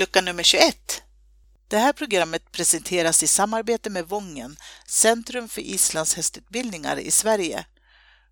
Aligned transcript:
lucka 0.00 0.20
nummer 0.20 0.42
21. 0.42 1.02
Det 1.68 1.78
här 1.78 1.92
programmet 1.92 2.52
presenteras 2.52 3.22
i 3.22 3.26
samarbete 3.26 3.90
med 3.90 4.08
Vången, 4.08 4.56
Centrum 4.86 5.48
för 5.48 5.60
islandshästutbildningar 5.60 6.96
i 6.96 7.10
Sverige. 7.10 7.64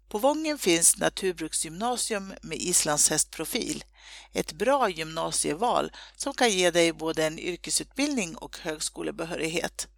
På 0.08 0.18
Vången 0.18 0.58
finns 0.58 0.96
Naturbruksgymnasium 0.96 2.34
med 2.42 2.58
islandshästprofil. 2.58 3.84
Ett 4.32 4.52
bra 4.52 4.88
gymnasieval 4.88 5.92
som 6.16 6.34
kan 6.34 6.50
ge 6.50 6.70
dig 6.70 6.92
både 6.92 7.24
en 7.24 7.38
yrkesutbildning 7.38 8.36
och 8.36 8.58
högskolebehörighet. 8.58 9.88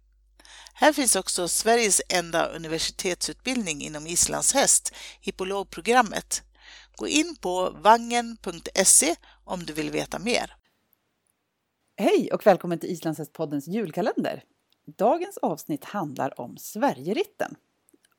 Här 0.73 0.93
finns 0.93 1.15
också 1.15 1.47
Sveriges 1.47 2.01
enda 2.09 2.45
universitetsutbildning 2.45 3.81
inom 3.81 4.07
islandshäst, 4.07 4.93
hippologprogrammet. 5.21 6.43
Gå 6.95 7.07
in 7.07 7.35
på 7.35 7.69
vangen.se 7.69 9.15
om 9.43 9.65
du 9.65 9.73
vill 9.73 9.89
veta 9.89 10.19
mer. 10.19 10.55
Hej 12.01 12.29
och 12.33 12.47
välkommen 12.47 12.79
till 12.79 12.89
Islandshästpoddens 12.89 13.67
julkalender. 13.67 14.41
Dagens 14.97 15.37
avsnitt 15.37 15.85
handlar 15.85 16.41
om 16.41 16.57
Sverigeritten. 16.57 17.51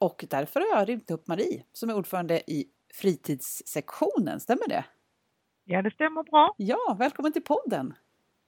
Och 0.01 0.25
därför 0.31 0.61
har 0.61 0.79
jag 0.79 0.89
ringt 0.89 1.11
upp 1.11 1.27
Marie 1.27 1.63
som 1.73 1.91
är 1.91 1.97
ordförande 1.97 2.51
i 2.51 2.65
fritidssektionen, 3.01 4.41
stämmer 4.41 4.69
det? 4.69 4.85
Ja, 5.65 5.83
det 5.83 5.91
stämmer 5.91 6.23
bra. 6.23 6.55
Ja, 6.57 6.97
välkommen 6.99 7.33
till 7.33 7.43
podden! 7.43 7.95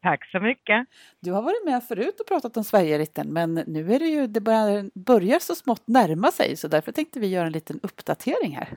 Tack 0.02 0.30
så 0.30 0.40
mycket! 0.40 0.86
Du 1.20 1.32
har 1.32 1.42
varit 1.42 1.64
med 1.64 1.84
förut 1.84 2.20
och 2.20 2.26
pratat 2.26 2.56
om 2.56 2.64
Sverigeritten 2.64 3.32
men 3.32 3.54
nu 3.54 3.92
är 3.94 3.98
det 3.98 4.08
ju, 4.08 4.26
det 4.26 4.40
börjar, 4.40 4.90
börjar 4.94 5.38
så 5.38 5.54
smått 5.54 5.88
närma 5.88 6.30
sig 6.30 6.56
så 6.56 6.68
därför 6.68 6.92
tänkte 6.92 7.20
vi 7.20 7.26
göra 7.26 7.46
en 7.46 7.52
liten 7.52 7.80
uppdatering 7.82 8.56
här. 8.56 8.68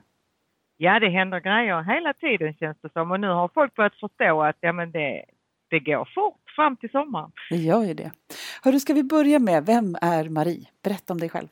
Ja, 0.78 1.00
det 1.00 1.09
händer 1.09 1.39
grejer 1.39 1.81
hela 1.81 2.13
tiden 2.13 2.53
känns 2.53 2.78
det 2.81 2.89
som 2.94 3.11
och 3.11 3.19
nu 3.19 3.28
har 3.28 3.47
folk 3.47 3.75
börjat 3.75 4.00
förstå 4.00 4.44
att 4.44 4.58
ja, 4.59 4.73
men 4.73 4.91
det, 4.91 5.25
det 5.69 5.80
går 5.80 6.09
fort 6.16 6.47
fram 6.58 6.75
till 6.77 6.89
sommaren. 6.89 7.31
Det 7.50 7.61
gör 7.69 7.83
ju 7.83 7.94
det. 7.94 8.11
Hörru, 8.63 8.80
ska 8.80 8.94
vi 8.94 9.03
börja 9.03 9.39
med, 9.39 9.66
vem 9.66 9.95
är 10.02 10.23
Marie? 10.30 10.66
Berätta 10.83 11.13
om 11.13 11.19
dig 11.19 11.30
själv. 11.30 11.50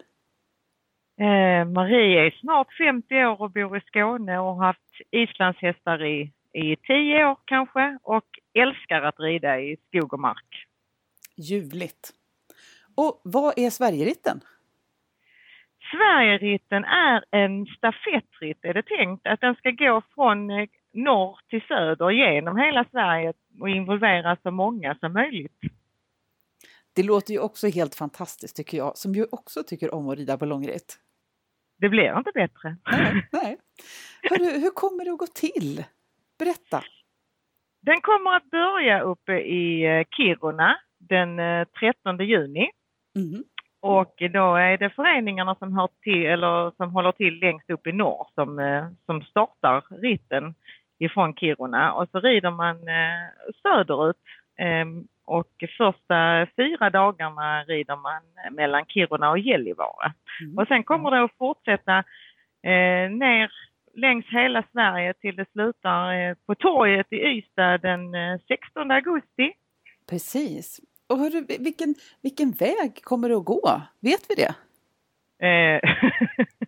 Eh, 1.26 1.66
Marie 1.78 2.26
är 2.26 2.32
snart 2.42 2.74
50 2.78 3.26
år 3.26 3.42
och 3.42 3.52
bor 3.52 3.78
i 3.78 3.82
Skåne 3.82 4.40
och 4.40 4.56
har 4.56 4.66
haft 4.66 4.94
islandshästar 5.12 6.06
i, 6.06 6.32
i 6.54 6.76
10 6.76 7.26
år 7.26 7.38
kanske 7.46 7.98
och 8.04 8.30
älskar 8.54 9.02
att 9.02 9.20
rida 9.20 9.60
i 9.60 9.78
skog 9.88 10.14
och 10.14 10.20
mark. 10.20 10.52
Ljuvligt. 11.38 12.04
Och 12.96 13.22
vad 13.24 13.60
är 13.60 13.70
Sverigeritten? 13.70 14.40
Sverigeritten 15.92 16.84
är 16.84 17.24
en 17.32 17.66
stafettritt 17.66 18.60
är 18.62 18.74
det 18.74 18.86
tänkt 18.98 19.28
att 19.28 19.42
den 19.42 19.56
ska 19.56 19.72
gå 19.72 20.02
från 20.16 20.50
eh, 20.50 20.68
norr 20.96 21.40
till 21.50 21.62
söder 21.68 22.10
genom 22.10 22.58
hela 22.58 22.86
Sverige 22.92 23.34
och 23.60 23.70
involvera 23.70 24.38
så 24.44 24.52
många 24.52 24.96
som 24.96 25.14
möjligt. 25.14 25.60
Det 26.96 27.04
låter 27.04 27.34
ju 27.34 27.40
också 27.40 27.68
helt 27.68 27.96
fantastiskt 27.96 28.56
tycker 28.56 28.78
jag, 28.78 28.98
som 28.98 29.14
ju 29.14 29.26
också 29.32 29.64
tycker 29.64 29.94
om 29.94 30.10
att 30.10 30.18
rida 30.18 30.38
på 30.38 30.46
långritt. 30.46 31.00
Det 31.78 31.90
blir 31.90 32.18
inte 32.18 32.32
bättre. 32.34 32.78
Nej, 32.92 33.28
nej. 33.32 33.58
Hörru, 34.30 34.60
hur 34.60 34.72
kommer 34.72 35.06
det 35.06 35.12
att 35.12 35.18
gå 35.18 35.28
till? 35.28 35.84
Berätta! 36.40 36.84
Den 37.82 38.02
kommer 38.02 38.36
att 38.36 38.50
börja 38.50 39.02
uppe 39.02 39.34
i 39.34 39.86
eh, 39.86 40.06
Kiruna 40.18 40.78
den 41.00 41.38
13 41.80 42.18
juni. 42.20 42.70
Mm. 43.16 43.44
Och 43.88 44.16
då 44.34 44.56
är 44.56 44.78
det 44.78 44.90
föreningarna 44.90 45.56
som, 45.56 45.74
hör 45.74 45.90
till, 46.02 46.26
eller 46.26 46.72
som 46.78 46.92
håller 46.92 47.12
till 47.12 47.40
längst 47.40 47.70
upp 47.70 47.88
i 47.88 47.92
norr 47.92 48.28
som, 48.36 48.60
eh, 48.60 48.88
som 49.06 49.22
startar 49.22 49.84
ritten 50.02 50.56
ifrån 51.00 51.36
Kiruna 51.36 51.94
och 51.94 52.10
så 52.12 52.20
rider 52.20 52.52
man 52.52 52.76
eh, 52.76 53.54
söderut 53.62 54.18
ehm, 54.58 55.08
och 55.26 55.64
första 55.78 56.48
fyra 56.56 56.90
dagarna 56.90 57.64
rider 57.64 57.96
man 57.96 58.22
mellan 58.56 58.86
Kiruna 58.86 59.30
och 59.30 59.40
Gällivare. 59.40 60.14
Mm. 60.42 60.58
Och 60.58 60.68
sen 60.68 60.84
kommer 60.84 61.12
det 61.12 61.24
att 61.24 61.38
fortsätta 61.38 61.98
eh, 62.64 63.10
ner 63.12 63.52
längs 63.94 64.26
hela 64.26 64.64
Sverige 64.72 65.14
till 65.14 65.36
det 65.36 65.46
slutar 65.52 66.14
eh, 66.14 66.36
på 66.46 66.56
torget 66.56 67.14
i 67.14 67.16
Ystad 67.16 67.78
den 67.78 68.16
eh, 68.16 68.40
16 68.48 68.92
augusti. 68.92 69.54
Precis. 70.10 70.80
Och 71.10 71.18
hörru, 71.18 71.46
vilken, 71.60 71.96
vilken 72.24 72.52
väg 72.52 73.04
kommer 73.04 73.30
det 73.30 73.36
att 73.36 73.46
gå? 73.46 73.82
Vet 74.02 74.26
vi 74.30 74.36
det? 74.36 74.56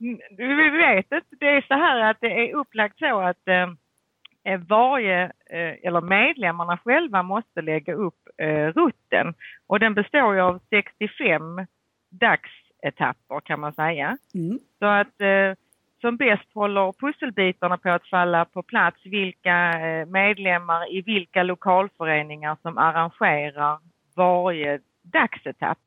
Eh, 0.00 0.36
vi 0.36 0.70
vet 0.70 1.12
inte. 1.12 1.36
Det 1.40 1.46
är 1.46 1.60
så 1.60 1.74
här 1.74 2.10
att 2.10 2.16
det 2.20 2.50
är 2.50 2.54
upplagt 2.54 2.98
så 2.98 3.20
att 3.20 3.48
eh, 3.48 4.60
varje, 4.68 5.24
eh, 5.24 5.74
eller 5.82 6.00
medlemmarna 6.00 6.78
själva 6.78 7.22
måste 7.22 7.62
lägga 7.62 7.94
upp 7.94 8.28
eh, 8.36 8.66
rutten. 8.66 9.34
Och 9.66 9.80
den 9.80 9.94
består 9.94 10.34
ju 10.34 10.40
av 10.40 10.60
65 10.70 11.66
dagsetapper 12.10 13.40
kan 13.40 13.60
man 13.60 13.72
säga. 13.72 14.18
Mm. 14.34 14.58
Så 14.78 14.86
att 14.86 15.20
eh, 15.20 15.54
som 16.00 16.16
bäst 16.16 16.54
håller 16.54 16.92
pusselbitarna 16.92 17.78
på 17.78 17.90
att 17.90 18.08
falla 18.08 18.44
på 18.44 18.62
plats 18.62 19.06
vilka 19.06 19.80
eh, 19.80 20.06
medlemmar 20.06 20.92
i 20.94 21.02
vilka 21.02 21.42
lokalföreningar 21.42 22.56
som 22.62 22.78
arrangerar 22.78 23.78
varje 24.16 24.80
dagsetapp. 25.02 25.78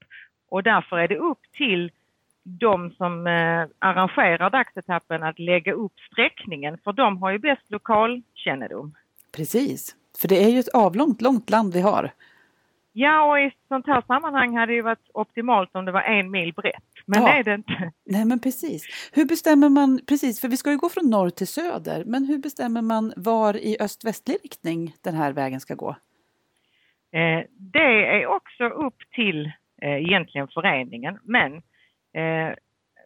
Och 0.50 0.64
därför 0.64 0.98
är 0.98 1.08
det 1.08 1.18
upp 1.18 1.42
till 1.58 1.92
de 2.44 2.91
som 2.91 3.28
eh, 3.28 3.66
arrangerar 3.79 4.50
dagsetappen 4.50 5.24
att 5.24 5.40
lägga 5.40 5.74
upp 5.74 5.94
sträckningen 6.12 6.78
för 6.84 6.94
de 6.94 7.18
har 7.22 7.31
ju 7.31 7.38
bäst 7.40 7.62
lokalkännedom. 7.72 8.96
Precis, 9.35 9.96
för 10.22 10.28
det 10.28 10.44
är 10.44 10.50
ju 10.50 10.59
ett 10.59 10.68
avlångt, 10.74 11.22
långt 11.22 11.50
land 11.50 11.74
vi 11.74 11.81
har. 11.81 12.12
Ja, 12.94 13.31
och 13.31 13.40
i 13.40 13.52
sånt 13.68 13.88
här 13.88 14.02
sammanhang 14.07 14.57
hade 14.57 14.72
det 14.72 14.75
ju 14.75 14.81
varit 14.81 15.09
optimalt 15.13 15.75
om 15.75 15.85
det 15.85 15.91
var 15.91 16.02
en 16.02 16.31
mil 16.31 16.53
brett. 16.53 16.84
Men 17.06 17.22
Ja. 17.22 17.28
det 17.28 17.40
är 17.40 17.44
det 17.44 17.53
inte. 17.53 17.91
Nej 18.06 18.25
men 18.25 18.40
precis. 18.40 19.09
Hur 19.13 19.25
bestämmer 19.25 19.69
man, 19.69 20.00
precis 20.08 20.41
för 20.41 20.47
vi 20.47 20.58
ska 20.58 20.72
ju 20.72 20.78
gå 20.78 20.90
från 20.90 21.09
norr 21.09 21.29
till 21.29 21.47
söder, 21.47 22.03
men 22.06 22.25
hur 22.25 22.38
bestämmer 22.38 22.81
man 22.81 23.13
var 23.16 23.58
i 23.58 23.78
öst-västlig 23.79 24.38
riktning 24.44 24.94
den 25.03 25.16
här 25.16 25.34
vägen 25.34 25.59
ska 25.59 25.75
gå? 25.75 25.90
Eh, 27.12 27.46
det 27.58 28.06
är 28.22 28.25
också 28.28 28.63
upp 28.63 28.97
till 29.16 29.46
eh, 29.81 29.96
egentligen 29.96 30.47
föreningen 30.47 31.19
men 31.23 31.62
eh, 32.13 32.55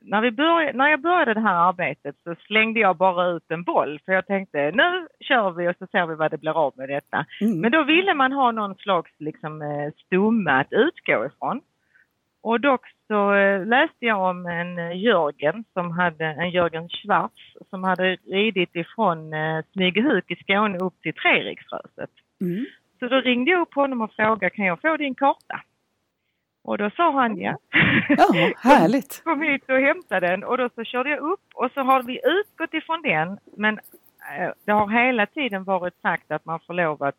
när, 0.01 0.21
vi 0.21 0.31
började, 0.31 0.77
när 0.77 0.89
jag 0.89 1.01
började 1.01 1.33
det 1.33 1.39
här 1.39 1.69
arbetet 1.69 2.16
så 2.23 2.35
slängde 2.35 2.79
jag 2.79 2.97
bara 2.97 3.27
ut 3.27 3.43
en 3.47 3.63
boll 3.63 3.99
för 4.05 4.13
jag 4.13 4.27
tänkte 4.27 4.71
nu 4.71 5.07
kör 5.19 5.51
vi 5.51 5.67
och 5.67 5.75
så 5.79 5.88
ser 5.88 6.05
vi 6.05 6.16
vad 6.16 6.31
det 6.31 6.38
blir 6.38 6.57
av 6.66 6.73
med 6.77 6.89
detta. 6.89 7.25
Mm. 7.41 7.61
Men 7.61 7.71
då 7.71 7.83
ville 7.83 8.13
man 8.13 8.31
ha 8.31 8.51
någon 8.51 8.75
slags 8.75 9.11
liksom, 9.17 9.61
eh, 9.61 9.91
stomme 10.05 10.51
att 10.51 10.73
utgå 10.73 11.25
ifrån. 11.25 11.61
Och 12.41 12.59
dock 12.59 12.81
så 13.07 13.33
eh, 13.33 13.66
läste 13.66 14.05
jag 14.05 14.29
om 14.29 14.45
en 14.45 14.99
Jörgen 14.99 15.63
som 15.73 15.91
hade, 15.91 16.25
en 16.25 16.49
Jörgen 16.49 16.89
Schwarz 16.89 17.57
som 17.69 17.83
hade 17.83 18.17
ridit 18.31 18.75
ifrån 18.75 19.33
eh, 19.33 19.63
Smygehuk 19.73 20.31
i 20.31 20.35
Skåne 20.35 20.77
upp 20.77 21.01
till 21.01 21.13
Treriksröset. 21.13 22.09
Mm. 22.41 22.66
Så 22.99 23.07
då 23.07 23.16
ringde 23.16 23.51
jag 23.51 23.61
upp 23.61 23.73
honom 23.73 24.01
och 24.01 24.13
frågade 24.13 24.49
kan 24.49 24.66
jag 24.66 24.81
få 24.81 24.97
din 24.97 25.16
karta? 25.16 25.61
Och 26.66 26.78
då 26.78 26.90
sa 26.90 27.12
han 27.12 27.38
ja. 27.38 27.58
Ja, 28.09 28.52
härligt. 28.58 29.22
Kom 29.24 29.42
hit 29.42 29.64
och 29.70 29.80
hämta 29.80 30.20
den 30.20 30.44
och 30.44 30.58
då 30.58 30.70
så 30.76 30.84
körde 30.84 31.09
jag 31.09 31.20
upp 31.20 31.46
och 31.53 31.72
så 31.74 31.81
har 31.81 32.03
vi 32.03 32.20
utgått 32.24 32.74
ifrån 32.74 33.02
den 33.02 33.38
men 33.58 33.80
eh, 34.38 34.52
det 34.66 34.72
har 34.72 35.06
hela 35.06 35.26
tiden 35.26 35.64
varit 35.64 36.02
sagt 36.02 36.31
att 36.31 36.46
man 36.46 36.59
får 36.68 36.74
lov 36.74 37.03
att 37.03 37.16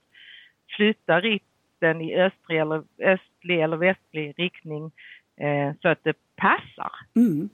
flytta 0.76 1.20
ritten 1.20 2.00
i 2.00 2.16
östlig 2.16 2.58
eller, 2.58 2.82
östlig 2.98 3.60
eller 3.62 3.76
västlig 3.76 4.34
riktning 4.38 4.84
eh, 5.40 5.74
så 5.82 5.88
att 5.88 6.04
det 6.04 6.16
passar. 6.36 6.92
Mm. 7.16 7.48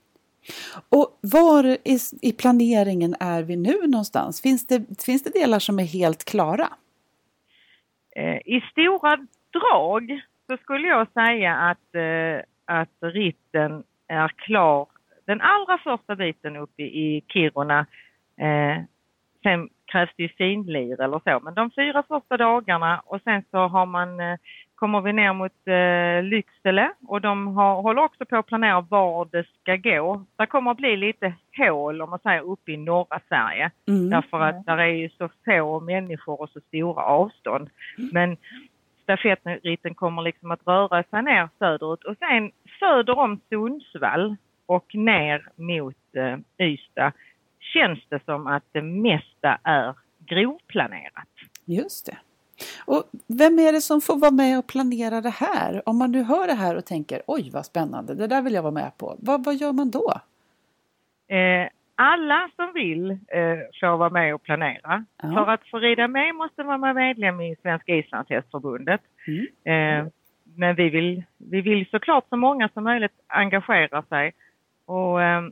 Och 0.88 1.18
var 1.20 1.64
i, 1.64 1.98
i 2.22 2.32
planeringen 2.32 3.14
är 3.20 3.42
vi 3.42 3.56
nu 3.56 3.86
någonstans? 3.86 4.42
Finns 4.42 4.66
det, 4.66 5.02
finns 5.04 5.22
det 5.22 5.30
delar 5.30 5.58
som 5.58 5.78
är 5.78 5.84
helt 5.84 6.24
klara? 6.24 6.68
Eh, 8.16 8.36
I 8.36 8.64
stora 8.70 9.26
drag 9.52 10.22
så 10.52 10.62
skulle 10.62 10.88
jag 10.88 11.06
säga 11.12 11.56
att, 11.56 11.94
eh, 11.94 12.42
att 12.64 13.12
ritten 13.14 13.82
är 14.08 14.28
klar. 14.28 14.86
Den 15.26 15.40
allra 15.40 15.78
första 15.78 16.16
biten 16.16 16.56
uppe 16.56 16.82
i, 16.82 17.24
Kiruna. 17.28 17.86
Eh, 18.36 18.82
sen 19.42 19.68
krävs 19.86 20.10
det 20.16 20.22
ju 20.22 20.28
finlir 20.28 21.00
eller 21.00 21.20
så, 21.24 21.40
men 21.44 21.54
de 21.54 21.70
fyra 21.70 22.02
första 22.08 22.36
dagarna 22.36 23.02
och 23.06 23.20
sen 23.24 23.42
så 23.50 23.58
har 23.58 23.86
man, 23.86 24.20
eh, 24.20 24.36
kommer 24.74 25.00
vi 25.00 25.12
ner 25.12 25.32
mot 25.32 25.52
eh, 25.66 26.30
Lycksele 26.30 26.92
och 27.08 27.20
de 27.20 27.56
har, 27.56 27.82
håller 27.82 28.02
också 28.02 28.24
på 28.24 28.36
att 28.36 28.46
planera 28.46 28.80
var 28.80 29.28
det 29.32 29.44
ska 29.60 29.76
gå. 29.76 30.24
Det 30.36 30.46
kommer 30.46 30.70
att 30.70 30.76
bli 30.76 30.96
lite 30.96 31.34
hål 31.58 32.02
om 32.02 32.10
man 32.10 32.18
säger 32.18 32.42
uppe 32.42 32.72
i 32.72 32.76
norra 32.76 33.20
Sverige. 33.28 33.70
Mm. 33.88 34.10
Därför 34.10 34.40
att 34.40 34.66
där 34.66 34.78
är 34.78 34.86
ju 34.86 35.08
så 35.08 35.28
få 35.44 35.80
människor 35.80 36.40
och 36.40 36.50
så 36.50 36.60
stora 36.60 37.02
avstånd. 37.02 37.70
Men 38.12 38.36
stafettritten 39.16 39.94
kommer 39.94 40.22
liksom 40.22 40.50
att 40.50 40.66
röra 40.66 41.02
sig 41.02 41.22
ner 41.22 41.48
söderut 41.58 42.04
och 42.04 42.16
sen 42.18 42.50
söder 42.78 43.18
om 43.18 43.40
Sundsvall 43.48 44.36
och 44.66 44.94
ner 44.94 45.48
mot 45.56 45.96
eh, 46.16 46.66
Ystad 46.66 47.12
känns 47.60 47.98
det 48.08 48.24
som 48.24 48.46
att 48.46 48.62
det 48.72 48.82
mesta 48.82 49.58
är 49.62 49.94
grovplanerat. 50.18 51.28
Just 51.64 52.06
det. 52.06 52.16
Och 52.84 53.04
vem 53.26 53.58
är 53.58 53.72
det 53.72 53.80
som 53.80 54.00
får 54.00 54.18
vara 54.18 54.30
med 54.30 54.58
och 54.58 54.66
planera 54.66 55.20
det 55.20 55.30
här? 55.30 55.88
Om 55.88 55.98
man 55.98 56.12
nu 56.12 56.22
hör 56.22 56.46
det 56.46 56.54
här 56.54 56.76
och 56.76 56.84
tänker 56.84 57.22
oj 57.26 57.50
vad 57.52 57.66
spännande, 57.66 58.14
det 58.14 58.26
där 58.26 58.42
vill 58.42 58.54
jag 58.54 58.62
vara 58.62 58.72
med 58.72 58.96
på. 58.98 59.16
Vad, 59.18 59.44
vad 59.44 59.54
gör 59.54 59.72
man 59.72 59.90
då? 59.90 60.12
Eh, 61.28 61.68
alla 61.94 62.50
som 62.56 62.72
vill 62.74 63.10
eh, 63.10 63.58
får 63.80 63.96
vara 63.96 64.10
med 64.10 64.34
och 64.34 64.42
planera. 64.42 65.04
Ja. 65.22 65.32
För 65.32 65.52
att 65.52 65.68
få 65.70 65.78
rida 65.78 66.08
med 66.08 66.34
måste 66.34 66.64
man 66.64 66.80
vara 66.80 66.94
medlem 66.94 67.40
i 67.40 67.56
Svenska 67.62 67.94
islandshästförbundet. 67.94 69.00
Mm. 69.26 69.46
Eh, 69.64 70.12
men 70.56 70.74
vi 70.74 70.88
vill, 70.88 71.22
vi 71.38 71.60
vill 71.60 71.86
såklart 71.90 72.24
så 72.28 72.36
många 72.36 72.68
som 72.68 72.84
möjligt 72.84 73.12
engagera 73.26 74.02
sig. 74.02 74.32
Och 74.86 75.22
eh, 75.22 75.42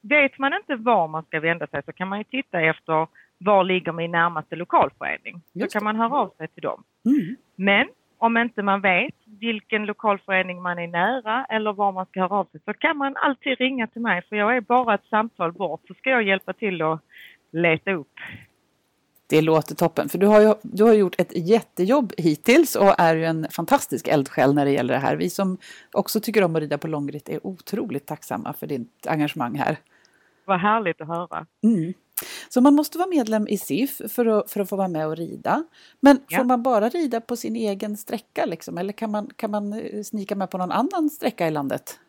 vet 0.00 0.38
man 0.38 0.52
inte 0.54 0.76
var 0.76 1.08
man 1.08 1.24
ska 1.24 1.40
vända 1.40 1.66
sig 1.66 1.82
så 1.82 1.92
kan 1.92 2.08
man 2.08 2.18
ju 2.18 2.24
titta 2.24 2.60
efter 2.60 3.06
var 3.38 3.64
ligger 3.64 3.92
min 3.92 4.10
närmaste 4.10 4.56
lokalförening. 4.56 5.42
Just 5.52 5.72
så 5.72 5.78
kan 5.78 5.84
man 5.84 5.96
höra 5.96 6.18
av 6.18 6.28
sig 6.36 6.48
till 6.48 6.62
dem. 6.62 6.82
Mm. 7.04 7.36
Men 7.56 7.88
om 8.26 8.36
inte 8.36 8.62
man 8.62 8.80
vet 8.80 9.14
vilken 9.40 9.86
lokalförening 9.86 10.62
man 10.62 10.78
är 10.78 10.86
nära 10.86 11.46
eller 11.48 11.72
var 11.72 11.92
man 11.92 12.06
ska 12.06 12.20
höra 12.20 12.34
av 12.34 12.44
sig 12.44 12.60
så 12.64 12.74
kan 12.74 12.96
man 12.96 13.16
alltid 13.16 13.58
ringa 13.58 13.86
till 13.86 14.02
mig 14.02 14.22
för 14.28 14.36
jag 14.36 14.56
är 14.56 14.60
bara 14.60 14.94
ett 14.94 15.04
samtal 15.10 15.52
bort 15.52 15.80
så 15.88 15.94
ska 15.94 16.10
jag 16.10 16.22
hjälpa 16.22 16.52
till 16.52 16.82
att 16.82 17.00
leta 17.52 17.92
upp. 17.92 18.12
Det 19.26 19.40
låter 19.40 19.74
toppen, 19.74 20.08
för 20.08 20.18
du 20.18 20.26
har 20.26 20.40
ju 20.40 20.54
du 20.62 20.84
har 20.84 20.94
gjort 20.94 21.14
ett 21.20 21.48
jättejobb 21.48 22.12
hittills 22.18 22.76
och 22.76 23.00
är 23.00 23.16
ju 23.16 23.24
en 23.24 23.46
fantastisk 23.50 24.08
eldsjäl 24.08 24.54
när 24.54 24.64
det 24.64 24.70
gäller 24.70 24.94
det 24.94 25.00
här. 25.00 25.16
Vi 25.16 25.30
som 25.30 25.58
också 25.92 26.20
tycker 26.20 26.44
om 26.44 26.56
att 26.56 26.62
rida 26.62 26.78
på 26.78 26.88
långritt 26.88 27.28
är 27.28 27.46
otroligt 27.46 28.06
tacksamma 28.06 28.52
för 28.52 28.66
ditt 28.66 29.06
engagemang 29.06 29.58
här. 29.58 29.76
Vad 30.44 30.60
härligt 30.60 31.00
att 31.00 31.08
höra. 31.08 31.46
Mm. 31.64 31.94
Så 32.48 32.60
man 32.60 32.74
måste 32.74 32.98
vara 32.98 33.08
medlem 33.08 33.46
i 33.48 33.56
SIF 33.58 33.90
för 34.14 34.26
att, 34.26 34.50
för 34.50 34.60
att 34.60 34.68
få 34.68 34.76
vara 34.76 34.88
med 34.88 35.06
och 35.06 35.16
rida. 35.16 35.64
Men 36.00 36.20
Ja. 36.28 36.38
får 36.38 36.44
man 36.44 36.62
bara 36.62 36.88
rida 36.88 37.20
på 37.20 37.36
sin 37.36 37.56
egen 37.56 37.96
sträcka 37.96 38.44
liksom? 38.46 38.78
Eller 38.78 38.92
kan 38.92 39.10
man, 39.10 39.30
kan 39.36 39.50
man 39.50 39.72
eh, 39.72 40.02
snika 40.02 40.34
med 40.36 40.50
på 40.50 40.58
någon 40.58 40.72
annan 40.72 41.10
sträcka 41.10 41.46
i 41.46 41.50
landet? 41.50 42.00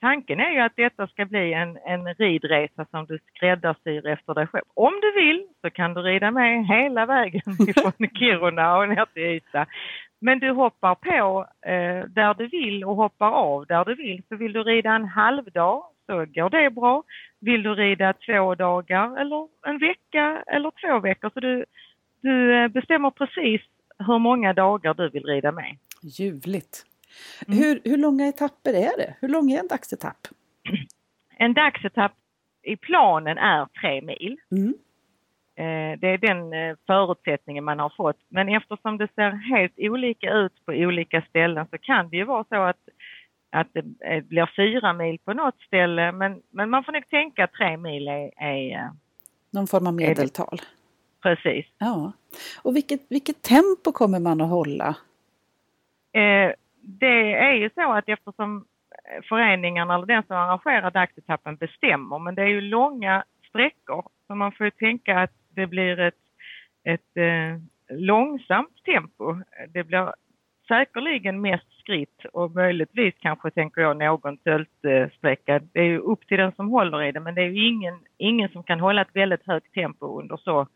Tanken 0.00 0.40
är 0.40 0.50
ju 0.50 0.60
att 0.60 0.76
detta 0.76 1.06
ska 1.06 1.24
bli 1.24 1.52
en, 1.54 1.78
en 1.86 2.14
ridresa 2.14 2.86
som 2.90 3.06
du 3.06 3.18
skräddarsyr 3.34 4.06
efter 4.06 4.34
dig 4.34 4.46
själv. 4.46 4.64
Om 4.74 4.92
du 5.02 5.12
vill 5.20 5.46
så 5.60 5.70
kan 5.70 5.94
du 5.94 6.02
rida 6.02 6.30
med 6.30 6.66
hela 6.66 7.06
vägen 7.06 7.42
ifrån 7.68 7.92
Kiruna 8.18 8.78
och 8.78 8.88
ner 8.88 9.06
till 9.14 9.22
Ystad. 9.22 9.66
Men 10.20 10.38
du 10.38 10.50
hoppar 10.50 10.94
på 10.94 11.46
eh, 11.66 12.08
där 12.10 12.34
du 12.34 12.46
vill 12.48 12.84
och 12.84 12.96
hoppar 12.96 13.30
av 13.30 13.66
där 13.66 13.84
du 13.84 13.94
vill. 13.94 14.22
Så 14.28 14.36
vill 14.36 14.52
du 14.52 14.62
rida 14.62 14.90
en 14.92 15.04
halvdag 15.04 15.82
så 16.08 16.24
går 16.34 16.50
det 16.50 16.70
bra. 16.70 17.02
Vill 17.40 17.62
du 17.62 17.74
rida 17.74 18.12
två 18.12 18.54
dagar 18.54 19.20
eller 19.20 19.48
en 19.66 19.78
vecka 19.78 20.42
eller 20.46 20.70
två 20.80 21.00
veckor 21.00 21.30
så 21.34 21.40
du, 21.40 21.64
du 22.20 22.54
eh, 22.64 22.68
bestämmer 22.68 23.10
precis 23.10 23.60
hur 24.06 24.18
många 24.18 24.52
dagar 24.52 24.94
du 24.94 25.08
vill 25.08 25.24
rida 25.24 25.52
med. 25.52 25.76
Ljuvligt! 26.02 26.84
Mm. 27.46 27.58
Hur, 27.58 27.80
hur 27.84 27.96
långa 27.96 28.26
etapper 28.28 28.70
är 28.74 28.96
det? 28.96 29.14
Hur 29.20 29.28
lång 29.28 29.50
är 29.50 29.60
en 29.60 29.68
dagsetapp? 29.68 30.28
En 31.40 31.54
dagsetapp 31.54 32.12
i 32.62 32.76
planen 32.76 33.38
är 33.38 33.66
tre 33.80 34.02
mil. 34.02 34.36
Mm. 34.50 34.74
Eh, 35.56 35.98
Det 36.00 36.08
är 36.08 36.18
den 36.18 36.52
eh, 36.52 36.76
förutsättningen 36.86 37.64
man 37.64 37.78
har 37.78 37.92
fått. 37.96 38.16
Men 38.28 38.48
eftersom 38.48 38.98
det 38.98 39.08
ser 39.14 39.30
helt 39.30 39.72
olika 39.78 40.32
ut 40.32 40.52
på 40.66 40.72
olika 40.72 41.22
ställen 41.22 41.66
så 41.70 41.78
kan 41.78 42.08
det 42.08 42.16
ju 42.16 42.24
vara 42.24 42.44
så 42.48 42.56
att, 42.56 42.88
att 43.50 43.68
det 43.72 43.84
eh, 44.06 44.24
blir 44.24 44.50
fyra 44.56 44.92
mil 44.92 45.18
på 45.18 45.32
något 45.32 45.60
ställe. 45.60 46.12
Men, 46.12 46.42
men 46.50 46.70
man 46.70 46.84
får 46.84 46.92
nog 46.92 47.08
tänka 47.08 47.44
att 47.44 47.52
tre 47.52 47.76
mil 47.76 48.08
är, 48.08 48.30
är 48.42 48.76
eh, 48.78 48.90
Någon 49.50 49.66
form 49.66 49.86
av 49.86 49.94
medeltal? 49.94 50.60
precis. 51.22 51.66
Ja. 51.78 52.12
Och 52.62 52.76
vilket, 52.76 53.00
vilket 53.08 53.42
tempo 53.42 53.92
kommer 53.92 54.20
man 54.20 54.40
att 54.40 54.48
hålla? 54.50 54.88
Eh, 56.12 56.52
Det 56.80 57.34
är 57.34 57.52
ju 57.52 57.70
så 57.74 57.92
att 57.92 58.08
eftersom 58.08 58.64
eh, 59.12 59.22
föreningarna 59.28 59.94
eller 59.94 60.06
den 60.06 60.22
som 60.26 60.36
arrangerar 60.36 60.90
dagsetappen 60.90 61.56
bestämmer, 61.56 62.18
men 62.18 62.34
det 62.34 62.42
är 62.42 62.46
ju 62.46 62.60
långa 62.60 63.24
sträckor 63.48 64.04
så 64.26 64.34
man 64.34 64.52
får 64.52 64.66
ju 64.66 64.70
tänka 64.70 65.20
att 65.20 65.32
det 65.54 65.66
blir 65.66 66.00
ett, 66.00 66.14
ett 66.84 67.16
eh, 67.16 67.60
långsamt 67.98 68.84
tempo. 68.84 69.36
Det 69.68 69.84
blir 69.84 70.12
säkerligen 70.68 71.40
mest 71.40 71.78
skritt 71.80 72.24
och 72.32 72.54
möjligtvis 72.54 73.14
kanske 73.18 73.50
tänker 73.50 73.80
jag 73.80 73.96
någon 73.96 74.36
töltsträcka. 74.36 75.58
Det 75.72 75.80
är 75.80 75.84
ju 75.84 75.98
upp 75.98 76.26
till 76.26 76.36
den 76.38 76.52
som 76.52 76.68
håller 76.68 77.02
i 77.02 77.12
det 77.12 77.20
men 77.20 77.34
det 77.34 77.40
är 77.42 77.46
ju 77.48 77.68
ingen, 77.68 77.98
ingen 78.18 78.48
som 78.48 78.62
kan 78.62 78.80
hålla 78.80 79.02
ett 79.02 79.16
väldigt 79.16 79.46
högt 79.46 79.74
tempo 79.74 80.20
under 80.20 80.36
så, 80.36 80.66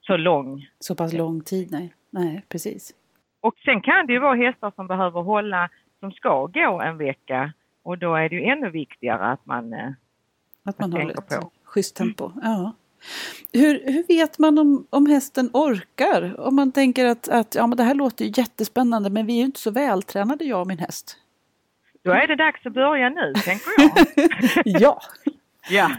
så 0.00 0.16
lång 0.16 0.66
Så 0.78 0.94
pass 0.94 1.12
lång 1.12 1.40
tid? 1.40 1.68
Nej, 1.72 1.94
nej 2.10 2.42
precis. 2.48 2.94
och 3.40 3.54
sen 3.64 3.80
kan 3.80 4.06
det 4.06 4.12
ju 4.12 4.18
vara 4.18 4.34
hästar 4.34 4.72
som 4.76 4.86
behöver 4.86 5.20
hålla, 5.20 5.68
som 6.00 6.12
ska 6.12 6.46
gå 6.46 6.80
en 6.80 6.98
vecka 6.98 7.52
och 7.82 7.98
då 7.98 8.14
är 8.14 8.28
det 8.28 8.36
ju 8.36 8.42
ännu 8.44 8.70
viktigare 8.70 9.24
att 9.26 9.46
man 9.46 9.72
eh, 9.72 9.90
Att 10.64 10.78
man 10.78 10.92
håller 10.92 11.10
ett 11.10 11.40
på. 11.40 11.50
schysst 11.64 11.96
tempo. 11.96 12.30
Ja. 12.42 12.72
Hur, 13.52 13.92
hur 13.92 14.06
vet 14.08 14.38
man 14.38 14.58
om, 14.58 14.86
om 14.90 15.06
hästen 15.06 15.50
orkar? 15.52 16.40
Om 16.40 16.56
man 16.56 16.72
tänker 16.72 17.06
att, 17.06 17.28
att 17.28 17.54
ja, 17.54 17.66
men 17.66 17.76
det 17.76 17.82
här 17.82 17.94
låter 17.94 18.24
ju 18.24 18.32
jättespännande 18.34 19.10
men 19.10 19.26
vi 19.26 19.32
är 19.32 19.38
ju 19.38 19.44
inte 19.44 19.60
så 19.60 19.70
vältränade 19.70 20.44
jag 20.44 20.60
och 20.60 20.66
min 20.66 20.78
häst. 20.78 21.16
Då 22.04 22.10
är 22.12 22.26
det 22.26 22.36
dags 22.36 22.66
att 22.66 22.72
börja 22.72 23.08
nu, 23.08 23.32
tänker 23.34 23.70
jag. 23.78 23.92
ja, 24.80 25.00
ja. 25.70 25.90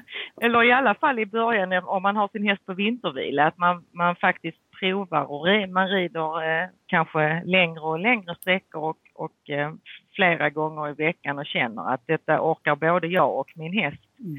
Eller 0.41 0.63
i 0.63 0.71
alla 0.71 0.95
fall 0.95 1.19
i 1.19 1.25
början 1.25 1.73
om 1.73 2.03
man 2.03 2.15
har 2.15 2.27
sin 2.27 2.47
häst 2.47 2.65
på 2.65 2.73
vintervila, 2.73 3.47
att 3.47 3.57
man, 3.57 3.83
man 3.91 4.15
faktiskt 4.15 4.57
provar 4.79 5.31
och 5.31 5.69
man 5.69 5.87
rider 5.87 6.61
eh, 6.61 6.69
kanske 6.85 7.43
längre 7.45 7.79
och 7.79 7.99
längre 7.99 8.35
sträckor 8.35 8.83
och, 8.83 8.97
och 9.13 9.49
eh, 9.49 9.73
flera 10.15 10.49
gånger 10.49 10.89
i 10.89 10.93
veckan 10.93 11.39
och 11.39 11.45
känner 11.45 11.93
att 11.93 12.01
detta 12.07 12.41
orkar 12.41 12.75
både 12.75 13.07
jag 13.07 13.39
och 13.39 13.51
min 13.55 13.73
häst. 13.73 14.03
Mm. 14.19 14.37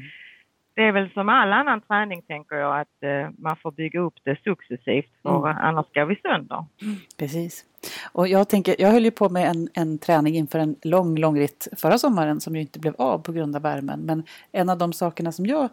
Det 0.75 0.81
är 0.81 0.91
väl 0.91 1.09
som 1.13 1.29
all 1.29 1.53
annan 1.53 1.81
träning 1.81 2.21
tänker 2.21 2.55
jag 2.55 2.79
att 2.79 3.03
eh, 3.03 3.29
man 3.37 3.55
får 3.57 3.71
bygga 3.71 3.99
upp 3.99 4.13
det 4.23 4.37
successivt 4.43 5.11
för 5.21 5.49
Mm. 5.49 5.57
annars 5.61 5.85
går 5.93 6.05
vi 6.05 6.15
sönder. 6.15 6.65
precis. 7.17 7.65
Och 8.11 8.27
jag 8.27 8.49
tänker, 8.49 8.75
jag 8.79 8.91
höll 8.91 9.05
ju 9.05 9.11
på 9.11 9.29
med 9.29 9.47
en, 9.49 9.69
en 9.73 9.97
träning 9.97 10.35
inför 10.35 10.59
en 10.59 10.75
lång, 10.83 11.15
lång 11.17 11.39
ritt 11.39 11.67
förra 11.77 11.97
sommaren 11.97 12.39
som 12.41 12.55
ju 12.55 12.61
inte 12.61 12.79
blev 12.79 12.95
av 12.97 13.19
på 13.19 13.31
grund 13.31 13.55
av 13.55 13.61
värmen. 13.61 13.99
Men 13.99 14.23
en 14.51 14.69
av 14.69 14.77
de 14.77 14.93
sakerna 14.93 15.31
som 15.31 15.45
jag 15.45 15.69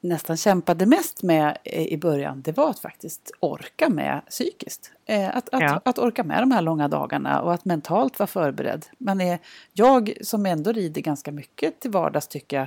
nästan 0.00 0.36
kämpade 0.36 0.86
mest 0.86 1.22
med 1.22 1.58
eh, 1.64 1.86
i 1.86 1.98
början 1.98 2.42
det 2.42 2.56
var 2.56 2.70
att 2.70 2.78
faktiskt 2.78 3.30
orka 3.40 3.88
med 3.88 4.20
psykiskt. 4.28 4.92
Eh, 5.06 5.36
Att, 5.36 5.48
att, 5.54 5.62
Ja. 5.62 5.80
att 5.84 5.98
orka 5.98 6.24
med 6.24 6.42
de 6.42 6.50
här 6.50 6.62
långa 6.62 6.88
dagarna 6.88 7.40
och 7.42 7.52
att 7.54 7.64
mentalt 7.64 8.18
vara 8.18 8.26
förberedd. 8.26 8.86
Man 8.98 9.20
är, 9.20 9.38
jag 9.72 10.12
som 10.20 10.46
ändå 10.46 10.72
rider 10.72 11.00
ganska 11.02 11.32
mycket 11.32 11.80
till 11.80 11.90
vardags 11.90 12.28
tycker 12.28 12.56
jag 12.56 12.66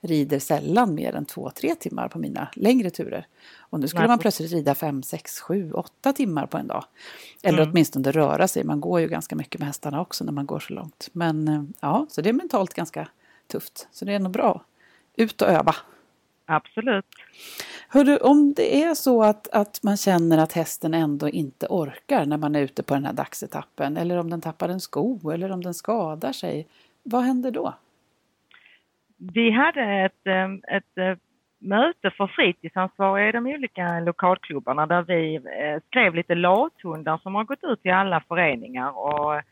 rider 0.00 0.38
sällan 0.38 0.94
mer 0.94 1.14
än 1.14 1.24
två, 1.24 1.50
tre 1.50 1.74
timmar 1.74 2.08
på 2.08 2.18
mina 2.18 2.48
längre 2.54 2.90
turer. 2.90 3.26
Och 3.58 3.80
nu 3.80 3.88
skulle 3.88 4.00
Nej, 4.00 4.08
man 4.08 4.18
plötsligt 4.18 4.52
rida 4.52 4.74
fem, 4.74 5.02
sex, 5.02 5.40
sju, 5.40 5.72
åtta 5.72 6.12
timmar 6.12 6.46
på 6.46 6.58
en 6.58 6.66
dag. 6.66 6.84
Eller 7.42 7.58
Mm. 7.58 7.70
åtminstone 7.70 8.12
röra 8.12 8.48
sig. 8.48 8.64
Man 8.64 8.80
går 8.80 9.00
ju 9.00 9.08
ganska 9.08 9.36
mycket 9.36 9.58
med 9.58 9.66
hästarna 9.66 10.00
också 10.00 10.24
när 10.24 10.32
man 10.32 10.46
går 10.46 10.60
så 10.60 10.72
långt. 10.72 11.08
Men 11.12 11.48
eh, 11.48 11.62
ja, 11.80 12.06
så 12.10 12.20
det 12.20 12.28
är 12.28 12.32
mentalt 12.32 12.74
ganska 12.74 13.08
tufft. 13.46 13.88
Så 13.92 14.04
det 14.04 14.12
är 14.12 14.18
nog 14.18 14.32
bra. 14.32 14.64
Ut 15.16 15.42
och 15.42 15.48
öva. 15.48 15.74
Absolut. 16.46 17.06
Hörru, 17.88 18.16
om 18.16 18.54
det 18.54 18.82
är 18.82 18.94
så 18.94 19.22
att, 19.22 19.48
att 19.48 19.82
man 19.82 19.96
känner 19.96 20.38
att 20.38 20.52
hästen 20.52 20.94
ändå 20.94 21.28
inte 21.28 21.66
orkar 21.70 22.26
när 22.26 22.36
man 22.36 22.54
är 22.54 22.60
ute 22.60 22.82
på 22.82 22.94
den 22.94 23.04
här 23.04 23.12
dagsetappen 23.12 23.96
eller 23.96 24.16
om 24.16 24.30
den 24.30 24.40
tappar 24.40 24.68
en 24.68 24.80
sko 24.80 25.30
eller 25.30 25.52
om 25.52 25.64
den 25.64 25.74
skadar 25.74 26.32
sig. 26.32 26.66
Vad 27.02 27.22
händer 27.22 27.50
då? 27.50 27.74
Vi 29.34 29.50
hade 29.50 29.82
ett, 29.82 30.26
eh, 30.26 30.76
ett 30.76 30.98
eh, 30.98 31.16
möte 31.58 32.10
för 32.10 32.26
fritidsansvariga 32.26 33.28
i 33.28 33.32
de 33.32 33.46
olika 33.46 34.00
lokalklubbarna 34.00 34.86
där 34.86 35.02
vi 35.02 35.34
eh, 35.34 35.82
skrev 35.86 36.14
lite 36.14 36.34
lathundar 36.34 37.18
som 37.18 37.34
har 37.34 37.44
gått 37.44 37.64
ut 37.64 37.80
i 37.82 37.90
alla 37.90 38.20
föreningar 38.28 38.98
och 38.98 39.42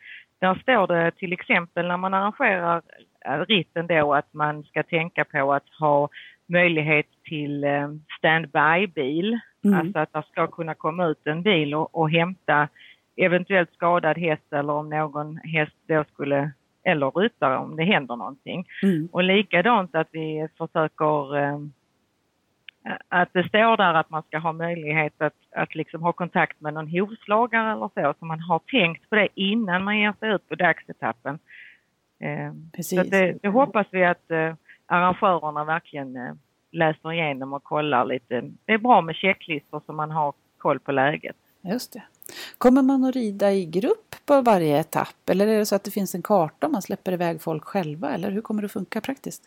där 0.41 0.55
står 0.55 0.87
det 0.87 1.11
till 1.11 1.33
exempel 1.33 1.89
när 1.89 1.97
man 1.97 2.15
arrangerar 2.15 2.83
eh, 3.25 3.41
ritten 3.41 3.87
då 3.87 4.15
att 4.15 4.35
man 4.35 4.63
ska 4.63 4.83
tänka 4.83 5.25
på 5.25 5.53
att 5.53 5.69
ha 5.81 6.09
möjlighet 6.47 7.07
till 7.25 7.65
eh, 7.65 7.89
standby-bil. 8.19 9.39
Mm. 9.65 9.81
Alltså 9.81 9.99
att 9.99 10.13
det 10.13 10.23
ska 10.31 10.47
kunna 10.47 10.75
komma 10.75 11.07
ut 11.07 11.27
en 11.27 11.43
bil 11.43 11.75
och, 11.75 11.95
och 11.95 12.11
hämta 12.11 12.69
eventuellt 13.17 13.73
skadad 13.73 14.19
häst 14.19 14.53
eller 14.53 14.73
om 14.73 14.89
någon 14.89 15.37
häst 15.37 15.77
då 15.87 16.05
skulle, 16.13 16.51
eller 16.89 17.11
ryttare 17.11 17.57
om 17.57 17.77
det 17.77 17.85
händer 17.85 18.17
någonting. 18.17 18.67
Mm. 18.83 19.09
Och 19.13 19.23
likadant 19.23 19.95
att 19.95 20.09
vi 20.11 20.49
försöker 20.59 21.37
eh, 21.37 21.59
att 23.09 23.29
det 23.33 23.49
står 23.49 23.77
där 23.77 23.95
att 23.95 24.11
man 24.11 24.23
ska 24.23 24.39
ha 24.39 24.53
möjlighet 24.53 25.23
att, 25.23 25.35
att 25.51 25.75
liksom 25.75 26.03
ha 26.03 26.13
kontakt 26.13 26.61
med 26.61 26.75
någon 26.75 26.89
hovslagare 26.89 27.73
eller 27.73 27.91
så, 27.95 28.15
så 28.19 28.25
man 28.25 28.41
har 28.41 28.59
tänkt 28.59 29.11
på 29.11 29.17
det 29.17 29.29
innan 29.35 29.85
man 29.85 29.99
ger 29.99 30.15
sig 30.21 30.31
ut 30.35 30.49
på 30.49 30.55
dagsetappen. 30.55 31.39
Eh, 32.21 32.53
Precis. 32.73 32.99
så 32.99 33.05
det, 33.05 33.39
det 33.43 33.49
hoppas 33.49 33.87
vi 33.91 34.05
att 34.05 34.31
eh, 34.31 34.55
arrangörerna 34.87 35.65
verkligen 35.65 36.17
eh, 36.17 36.33
läser 36.71 37.13
igenom 37.13 37.53
och 37.53 37.65
kollar 37.65 38.05
lite. 38.05 38.51
Det 38.65 38.73
är 38.73 38.79
bra 38.79 39.01
med 39.01 39.17
checklistor 39.17 39.83
så 39.87 39.93
man 39.93 40.11
har 40.11 40.33
koll 40.59 40.79
på 40.79 40.93
läget. 40.93 41.37
Just 41.63 41.93
det. 41.93 42.03
Kommer 42.59 42.83
man 42.83 43.05
att 43.05 43.15
rida 43.15 43.53
i 43.53 43.67
grupp 43.67 44.15
på 44.27 44.41
varje 44.41 44.81
etapp 44.81 45.31
eller 45.31 45.47
är 45.47 45.59
det 45.59 45.67
så 45.67 45.75
att 45.75 45.85
det 45.85 45.91
finns 45.91 46.15
en 46.15 46.23
karta 46.23 46.67
och 46.67 46.73
man 46.73 46.83
släpper 46.83 47.13
iväg 47.13 47.43
folk 47.43 47.65
själva 47.65 48.11
eller 48.11 48.31
hur 48.31 48.41
kommer 48.41 48.63
det 48.63 48.67
att 48.67 48.73
funka 48.73 49.01
praktiskt? 49.01 49.43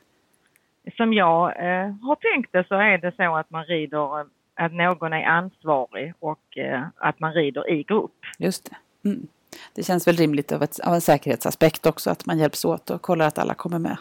Som 0.97 1.13
jag 1.13 1.49
eh, 1.49 1.93
har 2.01 2.15
tänkt 2.15 2.51
det 2.51 2.67
så 2.67 2.75
är 2.75 2.97
det 2.97 3.15
så 3.15 3.35
att 3.35 3.49
man 3.49 3.65
rider, 3.65 4.19
eh, 4.19 4.25
att 4.55 4.73
någon 4.73 5.13
är 5.13 5.23
ansvarig 5.23 6.13
och 6.19 6.57
eh, 6.57 6.83
att 6.95 7.19
man 7.19 7.33
rider 7.33 7.69
i 7.69 7.83
grupp. 7.83 8.25
Just 8.37 8.69
det. 8.69 9.09
Mm. 9.09 9.27
Det 9.75 9.83
känns 9.83 10.07
väl 10.07 10.15
rimligt 10.15 10.51
av, 10.51 10.63
ett, 10.63 10.79
av 10.79 10.93
en 10.93 11.01
säkerhetsaspekt 11.01 11.85
också 11.85 12.09
att 12.09 12.25
man 12.25 12.37
hjälps 12.37 12.65
åt 12.65 12.89
och 12.89 13.01
kollar 13.01 13.27
att 13.27 13.37
alla 13.37 13.53
kommer 13.53 13.79
med. 13.79 13.97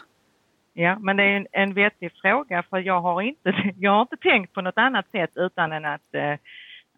Ja, 0.73 0.99
men 0.99 1.17
det 1.17 1.23
är 1.23 1.37
en, 1.37 1.47
en 1.51 1.73
vettig 1.73 2.11
fråga 2.21 2.63
för 2.69 2.77
jag 2.77 3.01
har, 3.01 3.21
inte, 3.21 3.53
jag 3.77 3.91
har 3.91 4.01
inte 4.01 4.17
tänkt 4.17 4.53
på 4.53 4.61
något 4.61 4.77
annat 4.77 5.05
sätt 5.11 5.31
utan 5.35 5.71
än 5.71 5.85
att, 5.85 6.15
eh, 6.15 6.35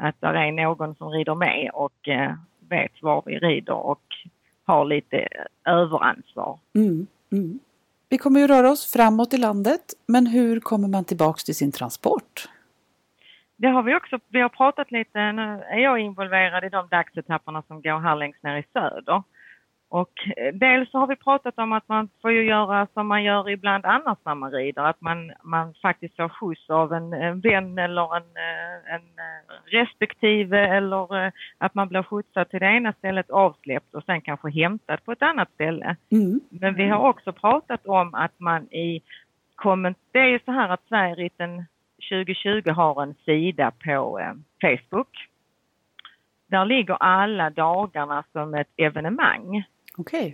att 0.03 0.21
det 0.21 0.27
är 0.27 0.51
någon 0.51 0.95
som 0.95 1.09
rider 1.09 1.35
med 1.35 1.71
och 1.73 2.07
eh, 2.07 2.33
vet 2.69 2.91
var 3.01 3.23
vi 3.25 3.39
rider 3.39 3.73
och 3.73 4.01
har 4.65 4.85
lite 4.85 5.27
överansvar. 5.65 6.59
Mm, 6.75 7.07
mm. 7.31 7.59
Vi 8.09 8.17
kommer 8.17 8.39
ju 8.39 8.47
röra 8.47 8.71
oss 8.71 8.93
framåt 8.93 9.33
i 9.33 9.37
landet, 9.37 9.81
men 10.07 10.27
hur 10.27 10.59
kommer 10.59 10.87
man 10.87 11.05
tillbaks 11.05 11.43
till 11.43 11.55
sin 11.55 11.71
transport? 11.71 12.49
Det 13.55 13.67
har 13.67 13.83
vi 13.83 13.95
också, 13.95 14.19
vi 14.29 14.41
har 14.41 14.49
pratat 14.49 14.91
lite, 14.91 15.31
nu 15.31 15.63
är 15.69 15.77
jag 15.77 15.99
involverad 15.99 16.63
i 16.63 16.69
de 16.69 16.87
dagsetapperna 16.87 17.63
som 17.67 17.81
går 17.81 17.99
här 17.99 18.15
längst 18.15 18.43
ner 18.43 18.57
i 18.57 18.63
söder. 18.73 19.23
Och 19.93 20.27
eh, 20.37 20.53
dels 20.53 20.91
så 20.91 20.97
har 20.97 21.07
vi 21.07 21.15
pratat 21.15 21.59
om 21.59 21.71
att 21.71 21.87
man 21.87 22.09
får 22.21 22.31
ju 22.31 22.43
göra 22.43 22.87
som 22.93 23.07
man 23.07 23.23
gör 23.23 23.49
ibland 23.49 23.85
annars 23.85 24.17
när 24.25 24.35
man 24.35 24.51
rider, 24.51 24.83
att 24.83 25.01
man, 25.01 25.31
man 25.43 25.73
faktiskt 25.73 26.15
får 26.15 26.29
skjuts 26.29 26.69
av 26.69 26.93
en, 26.93 27.13
en 27.13 27.39
vän 27.39 27.77
eller 27.77 28.15
en, 28.15 28.23
eh, 28.23 28.93
en 28.93 29.01
eh, 29.01 29.53
respektive 29.65 30.59
eller 30.59 31.31
att 31.57 31.75
man 31.75 31.87
blir 31.87 32.03
skjutsad 32.03 32.49
till 32.49 32.59
det 32.59 32.65
ena 32.65 32.93
stället 32.93 33.29
avsläppt 33.29 33.93
och 33.93 34.03
sen 34.03 34.21
kanske 34.21 34.49
hämtad 34.49 35.05
på 35.05 35.11
ett 35.11 35.21
annat 35.21 35.51
ställe. 35.53 35.95
Mm. 36.11 36.39
Men 36.49 36.75
vi 36.75 36.87
har 36.87 37.09
också 37.09 37.31
pratat 37.31 37.85
om 37.85 38.13
att 38.13 38.39
man 38.39 38.63
i 38.73 39.01
komment... 39.55 39.97
Det 40.11 40.19
är 40.19 40.27
ju 40.27 40.39
så 40.45 40.51
här 40.51 40.69
att 40.69 40.87
Sverigeritten 40.87 41.65
2020 42.09 42.69
har 42.69 43.03
en 43.03 43.13
sida 43.25 43.71
på 43.71 44.19
Facebook. 44.61 45.27
Där 46.47 46.65
ligger 46.65 46.93
alla 46.93 47.49
dagarna 47.49 48.23
som 48.31 48.53
ett 48.53 48.71
evenemang. 48.77 49.63
Okej. 49.97 50.19
Okay. 50.19 50.33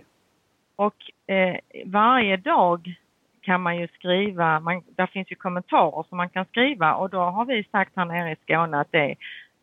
Och 0.76 1.34
eh, 1.34 1.56
varje 1.84 2.36
dag 2.36 2.94
kan 3.40 3.60
man 3.60 3.76
ju 3.76 3.88
skriva, 3.88 4.60
man, 4.60 4.82
där 4.96 5.06
finns 5.06 5.30
ju 5.30 5.36
kommentarer 5.36 6.04
som 6.08 6.16
man 6.16 6.28
kan 6.28 6.44
skriva 6.44 6.94
och 6.94 7.10
då 7.10 7.18
har 7.18 7.44
vi 7.44 7.64
sagt 7.64 7.96
här 7.96 8.04
nere 8.04 8.32
i 8.32 8.36
Skåne 8.42 8.80
att 8.80 8.92
det, 8.92 9.14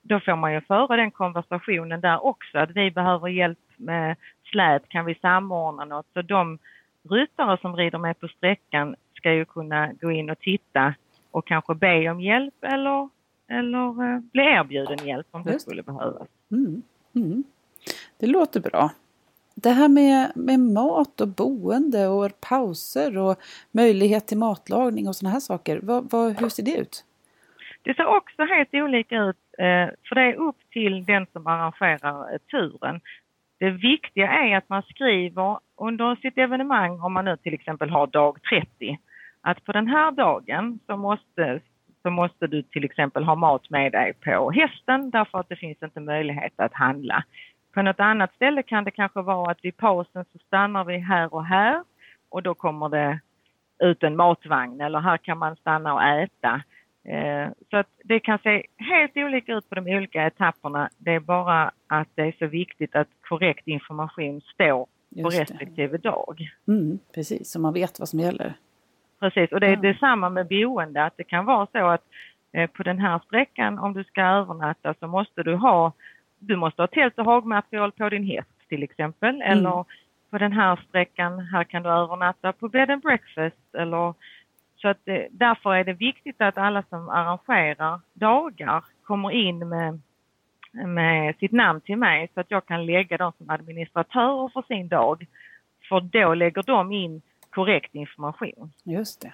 då 0.01 0.19
får 0.19 0.35
man 0.35 0.53
ju 0.53 0.61
föra 0.61 0.95
den 0.95 1.11
konversationen 1.11 2.01
där 2.01 2.25
också, 2.25 2.57
att 2.57 2.71
vi 2.71 2.91
behöver 2.91 3.27
hjälp 3.27 3.59
med 3.75 4.15
släp, 4.51 4.89
kan 4.89 5.05
vi 5.05 5.15
samordna 5.15 5.85
något? 5.85 6.05
Så 6.13 6.21
de 6.21 6.59
ryttare 7.09 7.57
som 7.61 7.75
rider 7.75 7.97
med 7.97 8.19
på 8.19 8.27
sträckan 8.27 8.95
ska 9.15 9.33
ju 9.33 9.45
kunna 9.45 9.93
gå 9.93 10.11
in 10.11 10.29
och 10.29 10.39
titta 10.39 10.93
och 11.31 11.47
kanske 11.47 11.75
be 11.75 12.09
om 12.09 12.21
hjälp 12.21 12.55
eller, 12.61 13.09
eller 13.47 14.13
eh, 14.13 14.19
bli 14.19 14.43
erbjuden 14.43 15.07
hjälp 15.07 15.27
om 15.31 15.43
det 15.43 15.51
Just. 15.51 15.65
skulle 15.65 15.83
behövas. 15.83 16.27
Mm. 16.51 16.81
Mm. 17.15 17.43
Det 18.19 18.27
låter 18.27 18.59
bra. 18.59 18.91
Det 19.63 19.69
här 19.69 19.89
med, 19.89 20.31
med 20.35 20.59
mat 20.59 21.21
och 21.21 21.27
boende 21.27 22.07
och 22.07 22.31
pauser 22.49 23.17
och 23.17 23.35
möjlighet 23.71 24.27
till 24.27 24.37
matlagning 24.37 25.07
och 25.07 25.15
sådana 25.15 25.33
här 25.33 25.39
saker, 25.39 25.79
vad, 25.83 26.11
vad, 26.11 26.39
hur 26.39 26.49
ser 26.49 26.63
det 26.63 26.77
ut? 26.77 27.03
Det 27.81 27.95
ser 27.95 28.05
också 28.05 28.41
helt 28.43 28.73
olika 28.73 29.15
ut, 29.15 29.37
eh, 29.57 29.87
för 30.07 30.15
det 30.15 30.21
är 30.21 30.35
upp 30.35 30.55
till 30.71 31.05
den 31.05 31.25
som 31.33 31.47
arrangerar 31.47 32.33
eh, 32.33 32.37
turen. 32.51 33.01
Det 33.59 33.69
viktiga 33.69 34.31
är 34.31 34.57
att 34.57 34.69
man 34.69 34.83
skriver 34.83 35.59
under 35.77 36.15
sitt 36.15 36.37
evenemang, 36.37 37.01
om 37.01 37.13
man 37.13 37.25
nu 37.25 37.37
till 37.37 37.53
exempel 37.53 37.89
har 37.89 38.07
dag 38.07 38.37
30, 38.49 38.97
att 39.41 39.63
på 39.63 39.71
den 39.71 39.87
här 39.87 40.11
dagen 40.11 40.79
så 40.85 40.97
måste, 40.97 41.59
så 42.01 42.09
måste 42.09 42.47
du 42.47 42.61
till 42.61 42.83
exempel 42.83 43.23
ha 43.23 43.35
mat 43.35 43.69
med 43.69 43.91
dig 43.91 44.13
på 44.13 44.51
hästen 44.51 45.09
därför 45.09 45.39
att 45.39 45.49
det 45.49 45.55
finns 45.55 45.83
inte 45.83 45.99
möjlighet 45.99 46.53
att 46.55 46.73
handla. 46.73 47.23
På 47.77 47.83
något 47.83 47.99
annat 47.99 48.33
ställe 48.35 48.63
kan 48.63 48.83
det 48.83 48.91
kanske 48.91 49.21
vara 49.21 49.51
att 49.51 49.65
vid 49.65 49.77
pausen 49.77 50.25
så 50.33 50.39
stannar 50.47 50.83
vi 50.83 50.97
här 50.97 51.33
och 51.33 51.45
här 51.45 51.83
och 52.29 52.43
då 52.43 52.53
kommer 52.53 52.89
det 52.89 53.19
ut 53.79 54.03
en 54.03 54.15
matvagn 54.15 54.81
eller 54.81 54.99
här 54.99 55.17
kan 55.17 55.37
man 55.37 55.55
stanna 55.55 55.93
och 55.93 56.03
äta. 56.03 56.61
Eh, 57.05 57.49
så 57.69 57.77
att 57.77 57.87
det 58.03 58.19
kan 58.19 58.39
se 58.39 58.63
helt 58.77 59.17
olika 59.17 59.53
ut 59.53 59.69
på 59.69 59.75
de 59.75 59.87
olika 59.87 60.27
etapperna. 60.27 60.89
Det 60.97 61.13
är 61.13 61.19
bara 61.19 61.71
att 61.87 62.07
det 62.15 62.21
är 62.21 62.35
så 62.39 62.47
viktigt 62.47 62.95
att 62.95 63.07
korrekt 63.21 63.67
information 63.67 64.41
står 64.41 64.87
på 65.23 65.29
respektive 65.29 65.97
dag. 65.97 66.49
Mm, 66.67 66.99
precis, 67.15 67.51
så 67.51 67.59
man 67.59 67.73
vet 67.73 67.99
vad 67.99 68.09
som 68.09 68.19
gäller. 68.19 68.53
Precis, 69.19 69.51
och 69.51 69.59
det 69.59 69.67
är 69.67 69.75
ja. 69.75 69.81
detsamma 69.81 70.29
med 70.29 70.47
boende, 70.47 71.03
att 71.03 71.17
det 71.17 71.23
kan 71.23 71.45
vara 71.45 71.67
så 71.71 71.87
att 71.87 72.03
eh, 72.51 72.69
på 72.69 72.83
den 72.83 72.99
här 72.99 73.19
sträckan 73.25 73.79
om 73.79 73.93
du 73.93 74.03
ska 74.03 74.21
övernatta 74.21 74.93
så 74.99 75.07
måste 75.07 75.43
du 75.43 75.55
ha 75.55 75.93
du 76.39 76.55
måste 76.55 76.81
ha 76.81 76.87
tält 76.87 77.19
och 77.19 77.25
hagmaterial 77.25 77.91
på 77.91 78.09
din 78.09 78.23
häst 78.23 78.49
till 78.69 78.83
exempel 78.83 79.35
mm. 79.35 79.51
eller 79.51 79.85
på 80.29 80.37
den 80.37 80.51
här 80.51 80.79
sträckan, 80.89 81.39
här 81.39 81.63
kan 81.63 81.83
du 81.83 81.89
övernatta 81.89 82.53
på 82.53 82.69
bed 82.69 82.89
and 82.89 83.01
breakfast 83.01 83.75
eller 83.77 84.13
så 84.77 84.87
att 84.87 84.97
det, 85.03 85.27
därför 85.31 85.73
är 85.73 85.83
det 85.83 85.93
viktigt 85.93 86.41
att 86.41 86.57
alla 86.57 86.83
som 86.89 87.09
arrangerar 87.09 87.99
dagar 88.13 88.83
kommer 89.03 89.31
in 89.31 89.69
med, 89.69 89.99
med 90.71 91.35
sitt 91.35 91.51
namn 91.51 91.81
till 91.81 91.97
mig 91.97 92.29
så 92.33 92.39
att 92.39 92.51
jag 92.51 92.65
kan 92.65 92.85
lägga 92.85 93.17
dem 93.17 93.31
som 93.37 93.49
administratörer 93.49 94.49
för 94.53 94.61
sin 94.61 94.87
dag. 94.87 95.27
För 95.89 95.99
då 95.99 96.33
lägger 96.33 96.63
de 96.63 96.91
in 96.91 97.21
korrekt 97.49 97.95
information. 97.95 98.71
Just 98.83 99.21
det. 99.21 99.33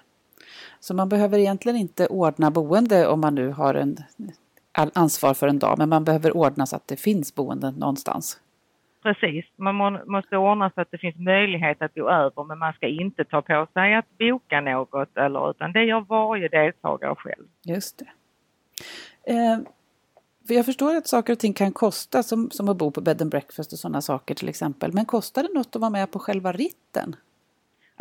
Så 0.80 0.94
man 0.94 1.10
behöver 1.10 1.38
egentligen 1.38 1.78
inte 1.78 2.08
ordna 2.08 2.52
boende 2.52 3.08
om 3.08 3.22
man 3.22 3.36
nu 3.36 3.50
har 3.50 3.74
en 3.74 3.98
ansvar 4.74 5.34
för 5.34 5.48
en 5.48 5.60
dag, 5.60 5.78
men 5.78 5.90
man 5.90 6.04
behöver 6.04 6.38
ordna 6.38 6.66
så 6.66 6.76
att 6.76 6.88
det 6.88 6.98
finns 6.98 7.36
boenden 7.36 7.74
någonstans. 7.74 8.40
Precis, 9.04 9.46
man 9.56 9.76
måste 10.06 10.38
ordna 10.38 10.72
så 10.76 10.82
att 10.82 10.92
det 10.92 10.98
finns 10.98 11.16
möjlighet 11.16 11.82
att 11.82 11.96
gå 11.96 12.10
över 12.10 12.44
men 12.44 12.60
man 12.60 12.74
ska 12.74 12.88
inte 12.88 13.24
ta 13.24 13.42
på 13.42 13.68
sig 13.74 13.96
att 13.96 14.18
boka 14.20 14.62
något 14.62 15.18
eller 15.18 15.50
utan 15.50 15.72
det 15.72 15.84
gör 15.84 16.00
varje 16.00 16.48
deltagare 16.48 17.16
själv. 17.16 17.46
Just 17.64 17.98
det. 17.98 18.08
Eh, 19.34 19.58
för 20.48 20.54
jag 20.54 20.66
förstår 20.66 20.96
att 20.96 21.08
saker 21.08 21.34
och 21.34 21.40
ting 21.40 21.54
kan 21.54 21.72
kosta 21.72 22.24
som, 22.24 22.52
som 22.52 22.70
att 22.70 22.78
bo 22.78 22.92
på 22.92 23.02
bed 23.02 23.22
and 23.22 23.32
breakfast 23.32 23.74
och 23.74 23.80
sådana 23.80 24.02
saker 24.02 24.36
till 24.36 24.50
exempel. 24.50 24.94
Men 24.94 25.06
kostar 25.06 25.44
det 25.44 25.54
något 25.54 25.76
att 25.76 25.82
vara 25.82 25.90
med 25.90 26.12
på 26.12 26.20
själva 26.20 26.52
ritten? 26.52 27.16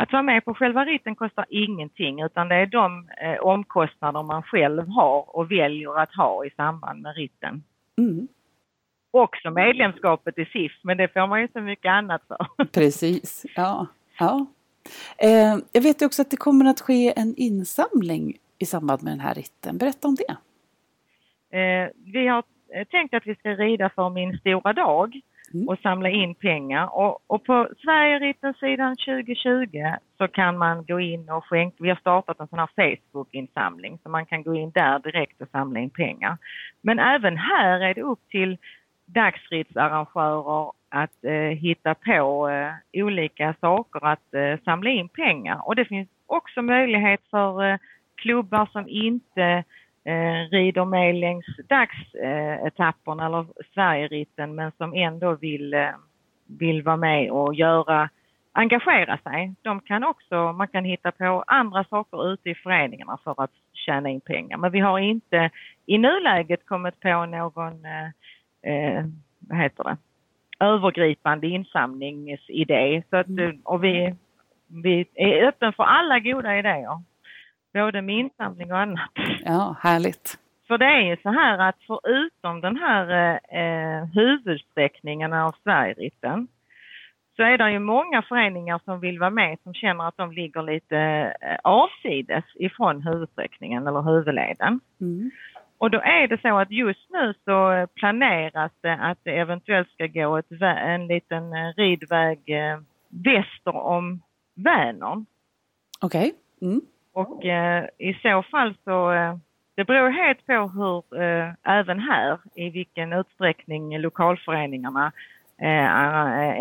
Att 0.02 0.12
vara 0.12 0.22
med 0.22 0.44
på 0.44 0.54
själva 0.54 0.84
ritten 0.84 1.14
kostar 1.14 1.46
ingenting 1.48 2.22
utan 2.22 2.48
det 2.48 2.54
är 2.54 2.66
de 2.66 3.08
eh, 3.22 3.40
omkostnader 3.40 4.22
man 4.22 4.42
själv 4.42 4.88
har 4.88 5.36
och 5.36 5.50
väljer 5.50 5.98
att 6.02 6.14
ha 6.14 6.44
i 6.44 6.50
samband 6.50 7.02
med 7.02 7.16
ritten. 7.16 7.62
Mm. 7.98 8.28
Också 9.10 9.50
medlemskapet 9.50 10.38
i 10.38 10.44
SIF 10.44 10.72
men 10.82 10.96
det 10.96 11.08
får 11.08 11.26
man 11.26 11.40
ju 11.40 11.48
så 11.52 11.60
mycket 11.60 11.90
annat 11.90 12.22
för. 12.28 12.64
Precis, 12.72 13.46
ja. 13.56 13.86
ja. 14.18 14.46
Eh, 15.18 15.58
jag 15.72 15.82
vet 15.82 16.02
också 16.02 16.22
att 16.22 16.30
det 16.30 16.36
kommer 16.36 16.64
att 16.64 16.80
ske 16.80 17.12
en 17.16 17.34
insamling 17.36 18.36
i 18.58 18.66
samband 18.66 19.02
med 19.02 19.12
den 19.12 19.20
här 19.20 19.34
ritten. 19.34 19.78
Berätta 19.78 20.08
om 20.08 20.14
det. 20.14 20.36
Eh, 21.58 21.90
vi 22.04 22.26
har 22.26 22.44
eh, 22.74 22.84
tänkt 22.84 23.14
att 23.14 23.26
vi 23.26 23.34
ska 23.34 23.50
rida 23.50 23.90
för 23.94 24.10
min 24.10 24.38
stora 24.38 24.72
dag 24.72 25.20
mm. 25.54 25.68
och 25.68 25.78
samla 25.78 26.08
in 26.08 26.34
pengar. 26.34 26.98
Och, 26.98 27.18
och 27.26 27.44
på 27.44 27.68
Sverigeritten-sidan 27.82 28.96
2020 28.96 29.66
så 30.18 30.28
kan 30.28 30.58
man 30.58 30.84
gå 30.84 31.00
in 31.00 31.30
och 31.30 31.44
skänka, 31.44 31.76
vi 31.78 31.88
har 31.88 31.96
startat 31.96 32.40
en 32.40 32.48
sån 32.48 32.58
här 32.58 32.68
Facebook-insamling 32.76 33.98
så 34.02 34.08
man 34.08 34.26
kan 34.26 34.42
gå 34.42 34.54
in 34.54 34.70
där 34.70 34.98
direkt 34.98 35.40
och 35.40 35.48
samla 35.48 35.80
in 35.80 35.90
pengar. 35.90 36.36
Men 36.80 36.98
även 36.98 37.36
här 37.36 37.80
är 37.80 37.94
det 37.94 38.02
upp 38.02 38.28
till 38.28 38.58
dagsritsarrangörer 39.06 40.72
att 40.88 41.24
eh, 41.24 41.32
hitta 41.32 41.94
på 41.94 42.48
eh, 42.48 43.02
olika 43.04 43.54
saker 43.60 44.06
att 44.06 44.34
eh, 44.34 44.58
samla 44.64 44.90
in 44.90 45.08
pengar. 45.08 45.68
Och 45.68 45.76
det 45.76 45.84
finns 45.84 46.08
också 46.26 46.62
möjlighet 46.62 47.20
för 47.30 47.64
eh, 47.64 47.76
klubbar 48.16 48.68
som 48.72 48.88
inte 48.88 49.64
eh, 50.04 50.50
rider 50.50 50.84
med 50.84 51.14
längs 51.14 51.46
dagsetapperna 51.68 53.26
eller 53.26 53.46
Sverigeritten 53.74 54.54
men 54.54 54.72
som 54.78 54.94
ändå 54.94 55.34
vill, 55.34 55.74
eh, 55.74 55.88
vill 56.46 56.82
vara 56.82 56.96
med 56.96 57.30
och 57.30 57.54
göra, 57.54 58.08
engagera 58.52 59.18
sig. 59.18 59.54
De 59.62 59.80
kan 59.80 60.04
också, 60.04 60.52
man 60.52 60.68
kan 60.68 60.84
hitta 60.84 61.12
på 61.12 61.44
andra 61.46 61.84
saker 61.84 62.32
ute 62.32 62.50
i 62.50 62.54
föreningarna 62.54 63.18
för 63.24 63.42
att 63.44 63.52
tjäna 63.72 64.08
in 64.08 64.20
pengar. 64.20 64.56
Men 64.56 64.72
vi 64.72 64.80
har 64.80 64.98
inte 64.98 65.50
i 65.86 65.98
nuläget 65.98 66.66
kommit 66.66 67.00
på 67.00 67.26
någon, 67.26 67.84
eh, 67.84 68.06
eh 68.72 69.04
vad 69.38 69.58
heter 69.58 69.84
det, 69.84 69.96
övergripande 70.60 71.46
insamlingsidé. 71.46 73.02
Så 73.10 73.16
att, 73.16 73.26
mm. 73.26 73.60
och 73.64 73.84
vi, 73.84 74.14
vi 74.68 75.06
är 75.14 75.48
öppen 75.48 75.72
för 75.72 75.84
alla 75.84 76.18
goda 76.18 76.58
idéer 76.58 77.02
både 77.72 78.02
med 78.02 78.18
insamling 78.18 78.72
och 78.72 78.78
annat. 78.78 79.10
Ja, 79.44 79.76
härligt. 79.80 80.38
för 80.68 80.78
det 80.78 80.86
är 80.86 81.00
ju 81.00 81.16
så 81.22 81.28
här 81.28 81.58
att 81.58 81.76
förutom 81.86 82.60
den 82.60 82.76
här 82.76 83.32
eh, 83.48 84.04
huvudsträckningen 84.04 85.32
av 85.32 85.54
Sverigeritten 85.62 86.48
så 87.36 87.42
är 87.42 87.58
det 87.58 87.72
ju 87.72 87.78
många 87.78 88.22
föreningar 88.22 88.80
som 88.84 89.00
vill 89.00 89.18
vara 89.18 89.30
med 89.30 89.58
som 89.62 89.74
känner 89.74 90.08
att 90.08 90.16
de 90.16 90.32
ligger 90.32 90.62
lite 90.62 90.98
eh, 91.40 91.56
avsides 91.64 92.44
ifrån 92.54 93.02
huvudsträckningen 93.02 93.86
eller 93.86 94.02
huvudleden. 94.02 94.80
Mm. 95.00 95.30
Och 95.78 95.90
då 95.90 96.00
är 96.00 96.28
det 96.28 96.40
så 96.40 96.58
att 96.58 96.70
just 96.70 97.10
nu 97.10 97.34
så 97.44 97.86
planeras 97.94 98.72
det 98.80 98.94
att 98.94 99.18
det 99.22 99.30
eventuellt 99.30 99.90
ska 99.90 100.06
gå 100.06 100.36
ett, 100.36 100.46
en 100.60 101.06
liten 101.06 101.52
eh, 101.52 101.72
ridväg 101.76 102.38
eh, 102.46 102.80
väster 103.08 103.76
om 103.76 104.22
Vänern. 104.54 105.26
Okej. 106.00 106.34
Okay. 106.60 106.70
Mm. 106.70 106.80
Och 107.12 107.44
eh, 107.44 107.84
i 107.98 108.14
så 108.14 108.42
fall 108.42 108.74
så, 108.84 109.12
eh, 109.12 109.36
det 109.74 109.84
beror 109.84 110.10
helt 110.10 110.46
på 110.46 110.52
hur, 110.52 111.22
eh, 111.22 111.52
även 111.62 112.00
här, 112.00 112.38
i 112.54 112.70
vilken 112.70 113.12
utsträckning 113.12 113.98
lokalföreningarna 113.98 115.12
eh, 115.58 115.92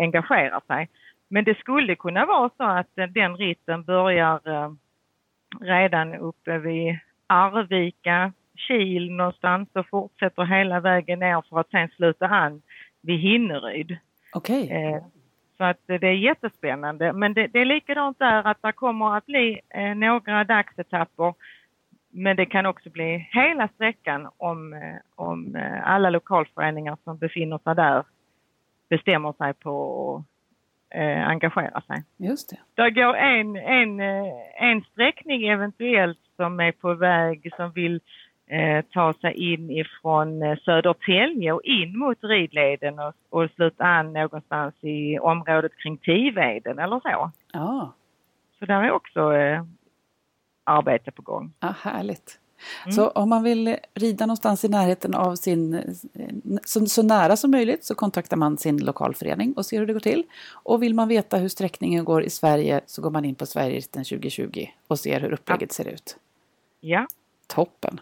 engagerar 0.02 0.60
sig. 0.66 0.88
Men 1.28 1.44
det 1.44 1.58
skulle 1.58 1.94
kunna 1.96 2.26
vara 2.26 2.50
så 2.56 2.64
att 2.64 3.14
den 3.14 3.36
ritten 3.36 3.82
börjar 3.82 4.40
redan 5.60 6.14
uppe 6.14 6.58
vid 6.58 6.98
Arvika, 7.26 8.32
Kil 8.56 9.12
någonstans 9.12 9.68
och 9.72 9.88
fortsätter 9.88 10.44
hela 10.44 10.80
vägen 10.80 11.18
ner 11.18 11.42
för 11.48 11.60
att 11.60 11.70
sen 11.70 11.88
sluta 11.88 12.26
an 12.26 12.62
vid 13.02 13.20
Hinneryd. 13.20 13.96
Okej. 14.32 14.64
Okay. 14.64 15.00
Eh, 15.62 15.74
så 15.86 15.92
att 15.92 16.00
det 16.00 16.06
är 16.06 16.12
jättespännande. 16.12 17.12
Men 17.12 17.34
det, 17.34 17.46
det 17.46 17.60
är 17.60 17.64
likadant 17.64 18.18
där 18.18 18.46
att 18.46 18.62
det 18.62 18.72
kommer 18.72 19.16
att 19.16 19.26
bli 19.26 19.60
eh, 19.70 19.94
några 19.94 20.44
dagsetapper. 20.44 21.34
Men 22.14 22.36
det 22.36 22.46
kan 22.46 22.66
också 22.66 22.90
bli 22.90 23.28
hela 23.32 23.68
sträckan 23.68 24.28
om, 24.36 24.72
eh, 24.72 24.96
om 25.14 25.56
alla 25.84 26.10
lokalföreningar 26.10 26.96
som 27.04 27.18
befinner 27.18 27.58
sig 27.58 27.74
där 27.74 28.04
bestämmer 28.88 29.32
sig 29.32 29.54
på 29.54 30.24
att 30.90 30.96
eh, 30.98 31.28
engagera 31.28 31.80
sig. 31.80 32.04
Just 32.16 32.50
det. 32.50 32.58
Där 32.74 32.90
går 32.90 33.16
en, 33.16 33.56
en, 33.56 34.00
en 34.60 34.82
sträckning 34.82 35.44
eventuellt 35.48 36.18
som 36.36 36.60
är 36.60 36.72
på 36.72 36.94
väg 36.94 37.50
som 37.56 37.72
vill 37.72 37.94
eh, 37.94 38.00
ta 38.92 39.12
sig 39.12 39.52
in 39.52 39.70
ifrån 39.70 40.42
eh, 40.42 40.58
Södertälje 40.58 41.52
och 41.52 41.62
in 41.62 41.98
mot 41.98 42.18
ridleden 42.24 42.98
och, 42.98 43.14
och 43.30 43.50
sluta 43.50 43.84
an 43.84 44.12
någonstans 44.12 44.74
i 44.80 45.18
området 45.18 45.72
kring 45.76 45.96
Tiveden 45.96 46.78
eller 46.78 47.00
så. 47.00 47.30
Ja. 47.52 47.92
Så 48.58 48.64
där 48.64 48.82
är 48.82 48.90
också 48.90 49.34
eh, 49.34 49.64
arbete 50.64 51.10
på 51.10 51.22
gång. 51.22 51.52
Ja, 51.60 51.74
härligt. 51.82 52.38
Mm. 52.84 52.92
Så 52.92 53.08
om 53.08 53.28
man 53.28 53.42
vill 53.42 53.76
rida 53.94 54.26
någonstans 54.26 54.64
i 54.64 54.68
närheten 54.68 55.14
av 55.14 55.34
sin, 55.34 55.96
så, 56.64 56.86
så, 56.86 57.02
nära 57.02 57.36
som 57.36 57.50
möjligt 57.50 57.84
så 57.84 57.94
kontaktar 57.94 58.36
man 58.36 58.58
sin 58.58 58.84
lokalförening 58.84 59.52
och 59.52 59.66
ser 59.66 59.78
hur 59.78 59.86
det 59.86 59.92
går 59.92 60.00
till. 60.00 60.24
Och 60.52 60.82
vill 60.82 60.94
man 60.94 61.08
veta 61.08 61.36
hur 61.36 61.48
sträckningen 61.48 62.04
går 62.04 62.22
i 62.22 62.30
Sverige 62.30 62.80
så 62.86 63.02
går 63.02 63.10
man 63.10 63.24
in 63.24 63.34
på 63.34 63.46
Sverigeritten 63.46 64.04
2020 64.04 64.66
och 64.86 64.98
ser 64.98 65.20
hur 65.20 65.32
upplägget 65.32 65.78
ja. 65.78 65.84
ser 65.84 65.92
ut. 65.92 66.16
Ja. 66.80 67.06
Toppen. 67.48 68.00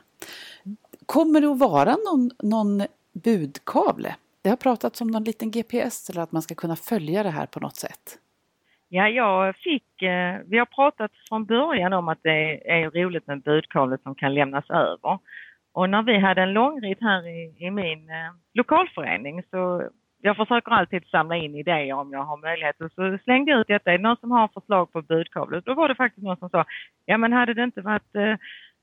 Kommer 1.07 1.41
det 1.41 1.47
att 1.47 1.59
vara 1.59 1.97
någon, 1.97 2.31
någon 2.43 2.87
budkavle? 3.13 4.15
Det 4.43 4.49
har 4.49 4.57
pratats 4.57 5.01
om 5.01 5.09
någon 5.09 5.25
liten 5.25 5.51
GPS 5.51 6.11
eller 6.11 6.23
att 6.23 6.33
man 6.33 6.43
ska 6.43 6.55
kunna 6.55 6.77
följa 6.77 7.23
det 7.23 7.31
här 7.31 7.47
på 7.47 7.61
något 7.61 7.77
sätt. 7.77 8.19
Ja, 8.89 9.09
jag 9.09 9.57
fick, 9.57 10.03
eh, 10.03 10.39
vi 10.47 10.59
har 10.59 10.67
pratat 10.67 11.11
från 11.29 11.45
början 11.45 11.93
om 11.93 12.09
att 12.09 12.19
det 12.23 12.71
är 12.71 12.91
roligt 12.91 13.27
med 13.27 13.43
budkavle 13.43 13.99
som 14.03 14.15
kan 14.15 14.35
lämnas 14.35 14.71
över. 14.71 15.19
Och 15.73 15.91
när 15.91 16.03
vi 16.03 16.19
hade 16.19 16.43
en 16.43 16.53
långrit 16.53 16.99
här 17.01 17.29
i, 17.29 17.67
i 17.67 17.71
min 17.71 18.11
eh, 18.11 18.33
lokalförening 18.55 19.43
så 19.51 19.89
jag 20.23 20.37
försöker 20.37 20.73
alltid 20.73 21.07
samla 21.07 21.37
in 21.37 21.55
idéer 21.55 21.93
om 21.93 22.13
jag 22.13 22.25
har 22.25 22.37
möjlighet. 22.37 22.81
Och 22.81 22.93
så 22.93 23.19
slängde 23.25 23.51
jag 23.51 23.61
ut 23.61 23.67
detta. 23.67 23.93
Är 23.93 23.99
det 23.99 24.03
någon 24.03 24.17
som 24.17 24.31
har 24.31 24.49
förslag 24.49 24.93
på 24.93 25.03
budkavle? 25.03 25.61
Då 25.65 25.75
var 25.75 25.89
det 25.89 25.95
faktiskt 25.95 26.25
någon 26.25 26.37
som 26.37 26.51
sa, 26.51 26.65
ja 27.07 27.19
men 27.19 27.33
hade 27.33 27.55
det 27.55 27.65
inte 27.65 27.81
varit 27.81 28.15
eh, 28.15 28.35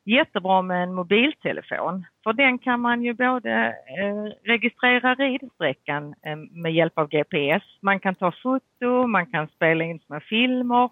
jättebra 0.07 0.61
med 0.61 0.83
en 0.83 0.93
mobiltelefon. 0.93 2.05
För 2.23 2.33
den 2.33 2.57
kan 2.57 2.79
man 2.79 3.03
ju 3.03 3.13
både 3.13 3.51
eh, 3.99 4.23
registrera 4.43 5.15
ridsträckan 5.15 6.15
eh, 6.25 6.35
med 6.35 6.73
hjälp 6.73 6.97
av 6.97 7.07
GPS. 7.09 7.63
Man 7.81 7.99
kan 7.99 8.15
ta 8.15 8.31
foto, 8.43 9.07
man 9.07 9.25
kan 9.25 9.47
spela 9.47 9.83
in 9.83 9.99
små 9.99 10.19
filmer. 10.19 10.89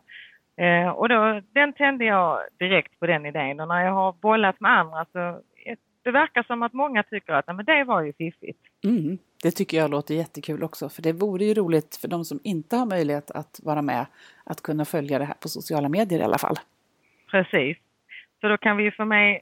Eh, 0.58 0.89
och 0.89 1.10
då, 1.10 1.41
den 1.54 1.73
tände 1.73 2.06
jag 2.06 2.39
direkt 2.60 2.99
på 2.99 3.08
den 3.08 3.25
idén 3.25 3.60
och 3.60 3.67
när 3.67 3.86
jag 3.86 3.93
har 3.93 4.13
bollat 4.21 4.60
med 4.60 4.71
andra 4.71 5.06
så 5.12 5.41
det 6.06 6.12
verkar 6.12 6.43
som 6.43 6.63
att 6.63 6.73
många 6.73 7.04
tycker 7.04 7.34
att 7.34 7.47
men 7.47 7.65
det 7.65 7.84
var 7.84 8.01
ju 8.01 8.13
fiffigt. 8.13 8.60
Mm, 8.84 9.17
det 9.43 9.51
tycker 9.51 9.78
jag 9.78 9.91
låter 9.91 10.15
jättekul 10.15 10.63
också 10.63 10.89
för 10.89 11.01
det 11.01 11.13
vore 11.13 11.45
ju 11.45 11.54
roligt 11.54 11.95
för 11.95 12.08
de 12.08 12.25
som 12.25 12.39
inte 12.43 12.75
har 12.75 12.86
möjlighet 12.86 13.32
att 13.32 13.60
vara 13.63 13.82
med 13.82 14.06
att 14.43 14.62
kunna 14.62 14.86
följa 14.86 15.19
det 15.19 15.25
här 15.25 15.34
på 15.34 15.49
sociala 15.49 15.89
medier 15.89 16.19
i 16.19 16.23
alla 16.23 16.38
fall. 16.38 16.56
Precis. 17.32 17.78
Så 18.45 18.49
då 18.49 18.58
kan 18.58 18.77
vi 18.77 18.84
ju 18.84 18.91
få 18.91 19.05
med 19.05 19.41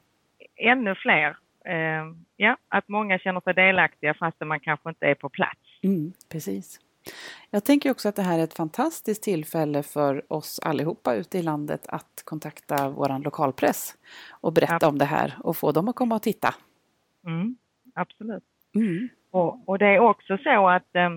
ännu 0.56 0.94
fler. 0.94 1.36
Eh, 1.64 2.04
ja, 2.36 2.56
att 2.68 2.88
många 2.88 3.18
känner 3.18 3.40
sig 3.40 3.54
delaktiga 3.54 4.14
fastän 4.14 4.48
man 4.48 4.60
kanske 4.60 4.88
inte 4.88 5.06
är 5.06 5.14
på 5.14 5.28
plats. 5.28 5.60
Mm, 5.82 6.12
precis. 6.32 6.80
Jag 7.50 7.64
tänker 7.64 7.90
också 7.90 8.08
att 8.08 8.16
det 8.16 8.22
här 8.22 8.38
är 8.38 8.44
ett 8.44 8.54
fantastiskt 8.54 9.22
tillfälle 9.22 9.82
för 9.82 10.32
oss 10.32 10.58
allihopa 10.58 11.14
ute 11.14 11.38
i 11.38 11.42
landet 11.42 11.86
att 11.88 12.22
kontakta 12.24 12.88
våran 12.88 13.22
lokalpress 13.22 13.96
och 14.40 14.52
berätta 14.52 14.78
ja. 14.80 14.88
om 14.88 14.98
det 14.98 15.04
här 15.04 15.34
och 15.40 15.56
få 15.56 15.72
dem 15.72 15.88
att 15.88 15.96
komma 15.96 16.14
och 16.14 16.22
titta. 16.22 16.54
Mm, 17.26 17.56
absolut. 17.94 18.44
Mm. 18.74 19.08
Och, 19.30 19.68
och, 19.68 19.78
det 19.78 19.86
är 19.86 19.98
också 19.98 20.38
så 20.38 20.68
att, 20.68 20.96
äh, 20.96 21.10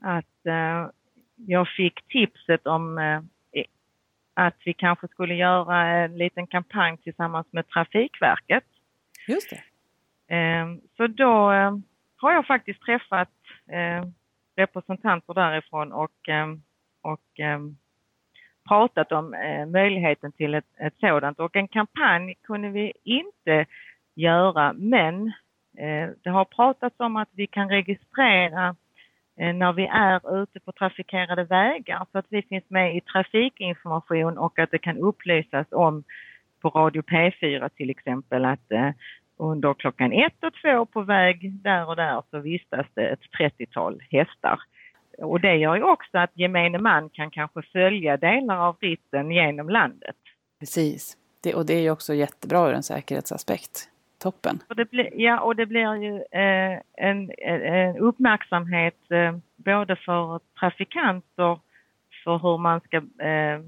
att 0.00 0.46
äh, 0.46 0.90
jag 1.36 1.68
fick 1.68 2.08
tipset 2.08 2.66
om 2.66 2.98
äh, 2.98 3.20
att 4.34 4.56
vi 4.64 4.72
kanske 4.72 5.08
skulle 5.08 5.34
göra 5.34 5.86
en 5.86 6.18
liten 6.18 6.46
kampanj 6.46 6.96
tillsammans 6.96 7.46
med 7.50 7.68
Trafikverket. 7.68 8.64
Just 9.28 9.50
det. 9.50 9.62
Ehm, 10.34 10.80
så 10.96 11.06
då 11.06 11.50
ehm, 11.50 11.82
har 12.16 12.32
jag 12.32 12.46
faktiskt 12.46 12.80
träffat 12.80 13.30
ehm, 13.72 14.12
representanter 14.56 15.34
därifrån 15.34 15.92
och, 15.92 16.28
och 17.00 17.40
pratat 18.68 19.12
om 19.12 19.34
eh, 19.34 19.66
möjligheten 19.66 20.32
till 20.32 20.54
ett, 20.54 20.64
ett 20.78 20.94
sådant 21.00 21.40
och 21.40 21.56
en 21.56 21.68
kampanj 21.68 22.34
kunde 22.42 22.68
vi 22.68 22.92
inte 23.04 23.66
göra 24.14 24.72
men 24.72 25.26
eh, 25.78 26.10
det 26.22 26.30
har 26.30 26.44
pratats 26.44 26.96
om 26.98 27.16
att 27.16 27.28
vi 27.32 27.46
kan 27.46 27.68
registrera 27.68 28.68
Eh, 28.68 28.74
Eh, 29.36 29.54
när 29.54 29.72
vi 29.72 29.86
är 29.86 30.42
ute 30.42 30.60
på 30.60 30.72
trafikerade 30.72 31.44
vägar 31.44 32.06
så 32.12 32.18
att 32.18 32.26
vi 32.28 32.42
finns 32.42 32.64
med 32.68 32.96
i 32.96 33.00
trafikinformation 33.00 34.38
och 34.38 34.58
att 34.58 34.70
det 34.70 34.78
kan 34.78 34.98
upplysas 34.98 35.66
om 35.70 36.04
på 36.60 36.68
Radio 36.68 37.02
P4 37.02 37.68
till 37.68 37.90
exempel 37.90 38.44
att 38.44 38.72
eh, 38.72 38.90
under 39.36 39.74
klockan 39.74 40.12
ett 40.12 40.44
och 40.44 40.54
två 40.62 40.86
på 40.86 41.02
väg 41.02 41.52
där 41.52 41.88
och 41.88 41.96
där 41.96 42.22
så 42.30 42.38
vistas 42.38 42.86
det 42.94 43.08
ett 43.08 43.20
30-tal 43.40 44.02
hästar. 44.10 44.60
Och 45.18 45.40
det 45.40 45.56
gör 45.56 45.76
ju 45.76 45.82
också 45.82 46.18
att 46.18 46.30
gemene 46.34 46.78
man 46.78 47.10
kan 47.10 47.30
kanske 47.30 47.62
följa 47.62 48.16
delar 48.16 48.56
av 48.56 48.76
ritten 48.80 49.30
genom 49.30 49.68
landet. 49.68 50.16
Precis, 50.60 51.16
det, 51.42 51.54
och 51.54 51.66
det 51.66 51.74
är 51.74 51.80
ju 51.80 51.90
också 51.90 52.14
jättebra 52.14 52.68
ur 52.68 52.74
en 52.74 52.82
säkerhetsaspekt 52.82 53.88
toppen. 54.18 54.62
Och 54.68 54.76
det 54.76 54.90
blir, 54.90 55.20
ja, 55.20 55.40
och 55.40 55.56
det 55.56 55.66
blir 55.66 55.94
ju 55.94 56.16
eh, 56.16 56.80
en, 56.92 57.30
en, 57.38 57.96
uppmärksamhet 57.96 59.10
eh, 59.10 59.36
både 59.56 59.96
för 59.96 60.40
trafikanter 60.60 61.58
för 62.24 62.38
hur 62.38 62.58
man 62.58 62.80
ska 62.80 62.96
eh, 62.96 63.60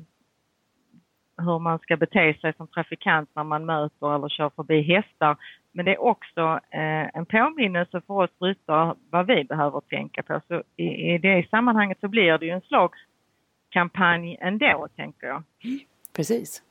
hur 1.39 1.59
man 1.59 1.79
ska 1.79 1.97
bete 1.97 2.35
sig 2.41 2.55
som 2.57 2.67
trafikant 2.67 3.31
när 3.35 3.45
man 3.45 3.65
möter 3.65 4.15
eller 4.15 4.29
kör 4.29 4.51
förbi 4.51 4.83
hästar. 4.83 5.37
Men 5.73 5.85
det 5.85 5.95
är 5.95 6.01
också 6.01 6.61
eh, 6.71 7.17
en 7.17 7.27
påminnelse 7.27 8.01
för 8.07 8.15
oss 8.15 8.31
ryttare 8.41 8.95
vad 9.11 9.27
vi 9.27 9.45
behöver 9.45 9.81
tänka 9.81 10.23
på. 10.23 10.41
Så 10.49 10.63
i, 10.77 11.15
i 11.15 11.19
det 11.19 11.49
sammanhanget 11.51 12.01
så 12.01 12.09
blir 12.09 12.39
det 12.39 12.47
ju 12.47 12.53
en 12.53 12.61
slags 12.61 12.99
kampanj 13.69 14.37
ändå, 14.41 14.89
tänker 14.97 15.27
jag. 15.27 15.43
Precis. 16.13 16.63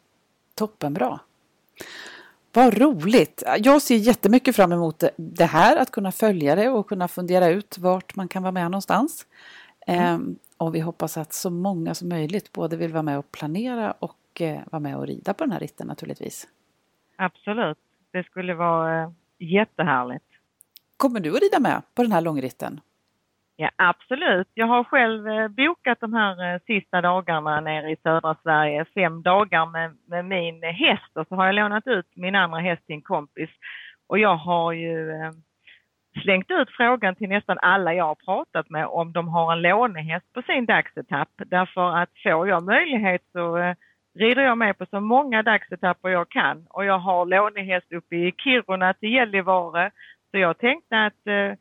Toppenbra. 0.55 1.19
Vad 2.55 2.77
roligt! 2.77 3.43
Jag 3.57 3.81
ser 3.81 3.95
jättemycket 3.95 4.55
fram 4.55 4.71
emot 4.71 5.03
det 5.15 5.45
här, 5.45 5.77
att 5.77 5.91
kunna 5.91 6.11
följa 6.11 6.55
det 6.55 6.69
och 6.69 6.87
kunna 6.87 7.07
fundera 7.07 7.47
ut 7.47 7.77
vart 7.77 8.15
man 8.15 8.27
kan 8.27 8.43
vara 8.43 8.51
med 8.51 8.63
någonstans. 8.63 9.27
Mm. 9.87 10.03
Ehm, 10.03 10.35
och 10.57 10.75
vi 10.75 10.79
hoppas 10.79 11.17
att 11.17 11.33
så 11.33 11.49
många 11.49 11.95
som 11.95 12.09
möjligt 12.09 12.51
både 12.51 12.77
vill 12.77 12.93
vara 12.93 13.03
med 13.03 13.17
och 13.17 13.31
planera 13.31 13.91
och 13.91 14.41
eh, 14.41 14.59
vara 14.71 14.79
med 14.79 14.97
och 14.97 15.07
rida 15.07 15.33
på 15.33 15.43
den 15.43 15.51
här 15.51 15.59
ritten 15.59 15.87
naturligtvis. 15.87 16.47
Absolut, 17.15 17.77
det 18.11 18.23
skulle 18.23 18.53
vara 18.53 19.03
eh, 19.03 19.11
jättehärligt. 19.37 20.25
Kommer 20.97 21.19
du 21.19 21.35
att 21.35 21.41
rida 21.41 21.59
med 21.59 21.81
på 21.95 22.01
den 22.01 22.11
här 22.11 22.21
långritten? 22.21 22.79
Ja 23.57 23.69
absolut. 23.75 24.47
Jag 24.53 24.67
har 24.67 24.83
själv 24.83 25.27
eh, 25.27 25.47
bokat 25.47 25.99
de 25.99 26.13
här 26.13 26.53
eh, 26.53 26.59
sista 26.67 27.01
dagarna 27.01 27.61
nere 27.61 27.91
i 27.91 27.95
södra 28.03 28.35
Sverige, 28.43 28.85
fem 28.85 29.21
dagar 29.21 29.65
med, 29.65 29.97
med 30.07 30.25
min 30.25 30.63
häst 30.63 31.11
och 31.13 31.27
så 31.27 31.35
har 31.35 31.45
jag 31.45 31.55
lånat 31.55 31.87
ut 31.87 32.05
min 32.15 32.35
andra 32.35 32.59
häst 32.59 32.85
till 32.85 32.95
en 32.95 33.01
kompis. 33.01 33.49
Och 34.07 34.19
jag 34.19 34.35
har 34.35 34.71
ju 34.71 35.11
eh, 35.11 35.31
slängt 36.23 36.51
ut 36.51 36.69
frågan 36.69 37.15
till 37.15 37.29
nästan 37.29 37.57
alla 37.61 37.93
jag 37.93 38.05
har 38.05 38.15
pratat 38.15 38.69
med 38.69 38.85
om 38.87 39.11
de 39.11 39.27
har 39.27 39.53
en 39.53 39.61
lånehäst 39.61 40.33
på 40.33 40.41
sin 40.41 40.65
dagsetapp. 40.65 41.29
Därför 41.37 41.97
att 41.97 42.09
får 42.23 42.47
jag 42.47 42.63
möjlighet 42.63 43.21
så 43.31 43.75
rider 44.19 44.41
jag 44.41 44.57
med 44.57 44.77
på 44.77 44.85
så 44.85 44.99
många 44.99 45.43
dagsetapper 45.43 46.09
jag 46.09 46.29
kan. 46.29 46.65
Och 46.69 46.85
jag 46.85 46.99
har 46.99 47.25
lånehäst 47.25 47.91
uppe 47.91 48.15
i 48.15 48.33
Kiruna 48.37 48.93
till 48.93 49.13
Gällivare. 49.13 49.91
Så 50.31 50.37
jag 50.37 50.57
tänkte 50.57 51.05
att 51.05 51.27
eh, 51.27 51.53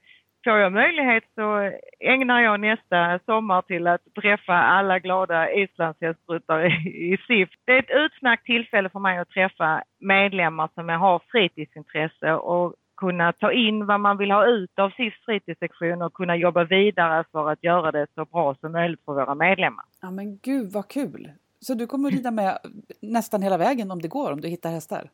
får 0.45 0.59
jag 0.59 0.73
möjlighet 0.73 1.25
så 1.35 1.71
ägnar 2.01 2.41
jag 2.41 2.61
nästa 2.61 3.19
sommar 3.27 3.63
till 3.63 3.87
att 3.87 4.01
träffa 4.21 4.53
alla 4.53 4.99
glada 4.99 5.53
islandshästrutare 5.53 6.67
i 6.87 7.19
SIF. 7.27 7.49
Det 7.65 7.73
är 7.73 7.79
ett 7.79 7.91
utmärkt 7.91 8.45
tillfälle 8.45 8.89
för 8.89 8.99
mig 8.99 9.19
att 9.19 9.29
träffa 9.29 9.83
medlemmar 10.01 10.69
som 10.75 10.89
har 10.89 11.23
fritidsintresse 11.33 12.33
och 12.33 12.75
kunna 12.97 13.33
ta 13.33 13.53
in 13.53 13.87
vad 13.87 14.01
man 14.01 14.19
vill 14.19 14.31
ha 14.31 14.47
ut 14.47 14.79
av 14.79 14.91
SIFs 14.91 15.25
fritidssektion 15.25 16.03
och 16.03 16.15
kunna 16.15 16.37
jobba 16.37 16.65
vidare 16.65 17.25
för 17.33 17.51
att 17.51 17.65
göra 17.65 17.93
det 17.93 18.07
så 18.15 18.25
bra 18.25 18.55
som 18.55 18.73
möjligt 18.73 19.05
för 19.05 19.13
våra 19.13 19.35
medlemmar. 19.35 19.85
Ja 20.03 20.11
men 20.11 20.39
gud 20.43 20.73
vad 20.73 20.89
kul! 20.89 21.31
Så 21.61 21.75
du 21.75 21.87
kommer 21.87 22.09
att 22.09 22.15
rida 22.15 22.31
med 22.31 22.59
nästan 23.03 23.43
hela 23.43 23.59
vägen 23.59 23.91
om 23.91 24.03
det 24.03 24.09
går, 24.09 24.33
om 24.33 24.41
du 24.41 24.49
hittar 24.49 24.71
hästar? 24.71 25.11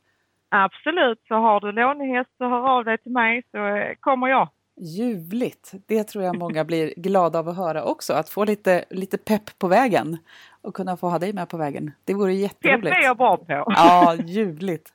Absolut, 0.48 1.20
så 1.28 1.34
har 1.34 1.60
du 1.60 1.72
lånehäst 1.72 2.30
så 2.38 2.44
hör 2.48 2.68
av 2.68 2.84
dig 2.84 2.98
till 2.98 3.12
mig 3.12 3.42
så 3.50 3.58
kommer 4.00 4.28
jag. 4.28 4.48
Ljuvligt! 4.82 5.72
Det 5.86 6.04
tror 6.04 6.24
jag 6.24 6.38
många 6.38 6.64
blir 6.64 6.94
glada 6.96 7.38
av 7.38 7.48
att 7.48 7.56
höra 7.56 7.84
också, 7.84 8.12
att 8.12 8.28
få 8.28 8.44
lite, 8.44 8.84
lite 8.90 9.18
pepp 9.18 9.58
på 9.58 9.68
vägen 9.68 10.18
och 10.60 10.74
kunna 10.74 10.96
få 10.96 11.08
ha 11.08 11.18
dig 11.18 11.32
med 11.32 11.48
på 11.48 11.56
vägen. 11.56 11.92
Det 12.04 12.14
vore 12.14 12.34
jätteroligt. 12.34 12.84
Pepp 12.84 12.98
är 12.98 13.04
jag 13.04 13.16
bra 13.16 13.36
på! 13.36 13.44
Ja, 13.66 14.14
ljuvligt! 14.14 14.92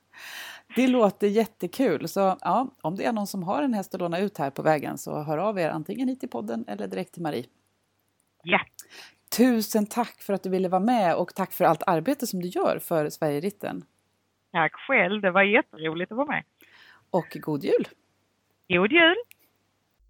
Det 0.76 0.88
låter 0.88 1.26
jättekul, 1.26 2.08
så 2.08 2.36
ja, 2.40 2.68
om 2.82 2.96
det 2.96 3.04
är 3.04 3.12
någon 3.12 3.26
som 3.26 3.42
har 3.42 3.62
en 3.62 3.74
häst 3.74 3.94
att 3.94 4.00
låna 4.00 4.18
ut 4.18 4.38
här 4.38 4.50
på 4.50 4.62
vägen 4.62 4.98
så 4.98 5.22
hör 5.22 5.38
av 5.38 5.58
er 5.58 5.68
antingen 5.68 6.08
hit 6.08 6.20
till 6.20 6.28
podden 6.28 6.64
eller 6.68 6.86
direkt 6.86 7.12
till 7.12 7.22
Marie. 7.22 7.46
Ja! 8.42 8.60
Tusen 9.36 9.86
tack 9.86 10.22
för 10.22 10.32
att 10.32 10.42
du 10.42 10.50
ville 10.50 10.68
vara 10.68 10.82
med 10.82 11.16
och 11.16 11.34
tack 11.34 11.52
för 11.52 11.64
allt 11.64 11.82
arbete 11.86 12.26
som 12.26 12.42
du 12.42 12.48
gör 12.48 12.78
för 12.78 13.08
Sverigeritten. 13.08 13.84
Tack 14.52 14.72
själv, 14.74 15.22
det 15.22 15.30
var 15.30 15.42
jätteroligt 15.42 16.12
att 16.12 16.18
vara 16.18 16.28
med. 16.28 16.42
Och 17.10 17.36
god 17.40 17.64
jul! 17.64 17.88
God 18.68 18.92
jul! 18.92 19.16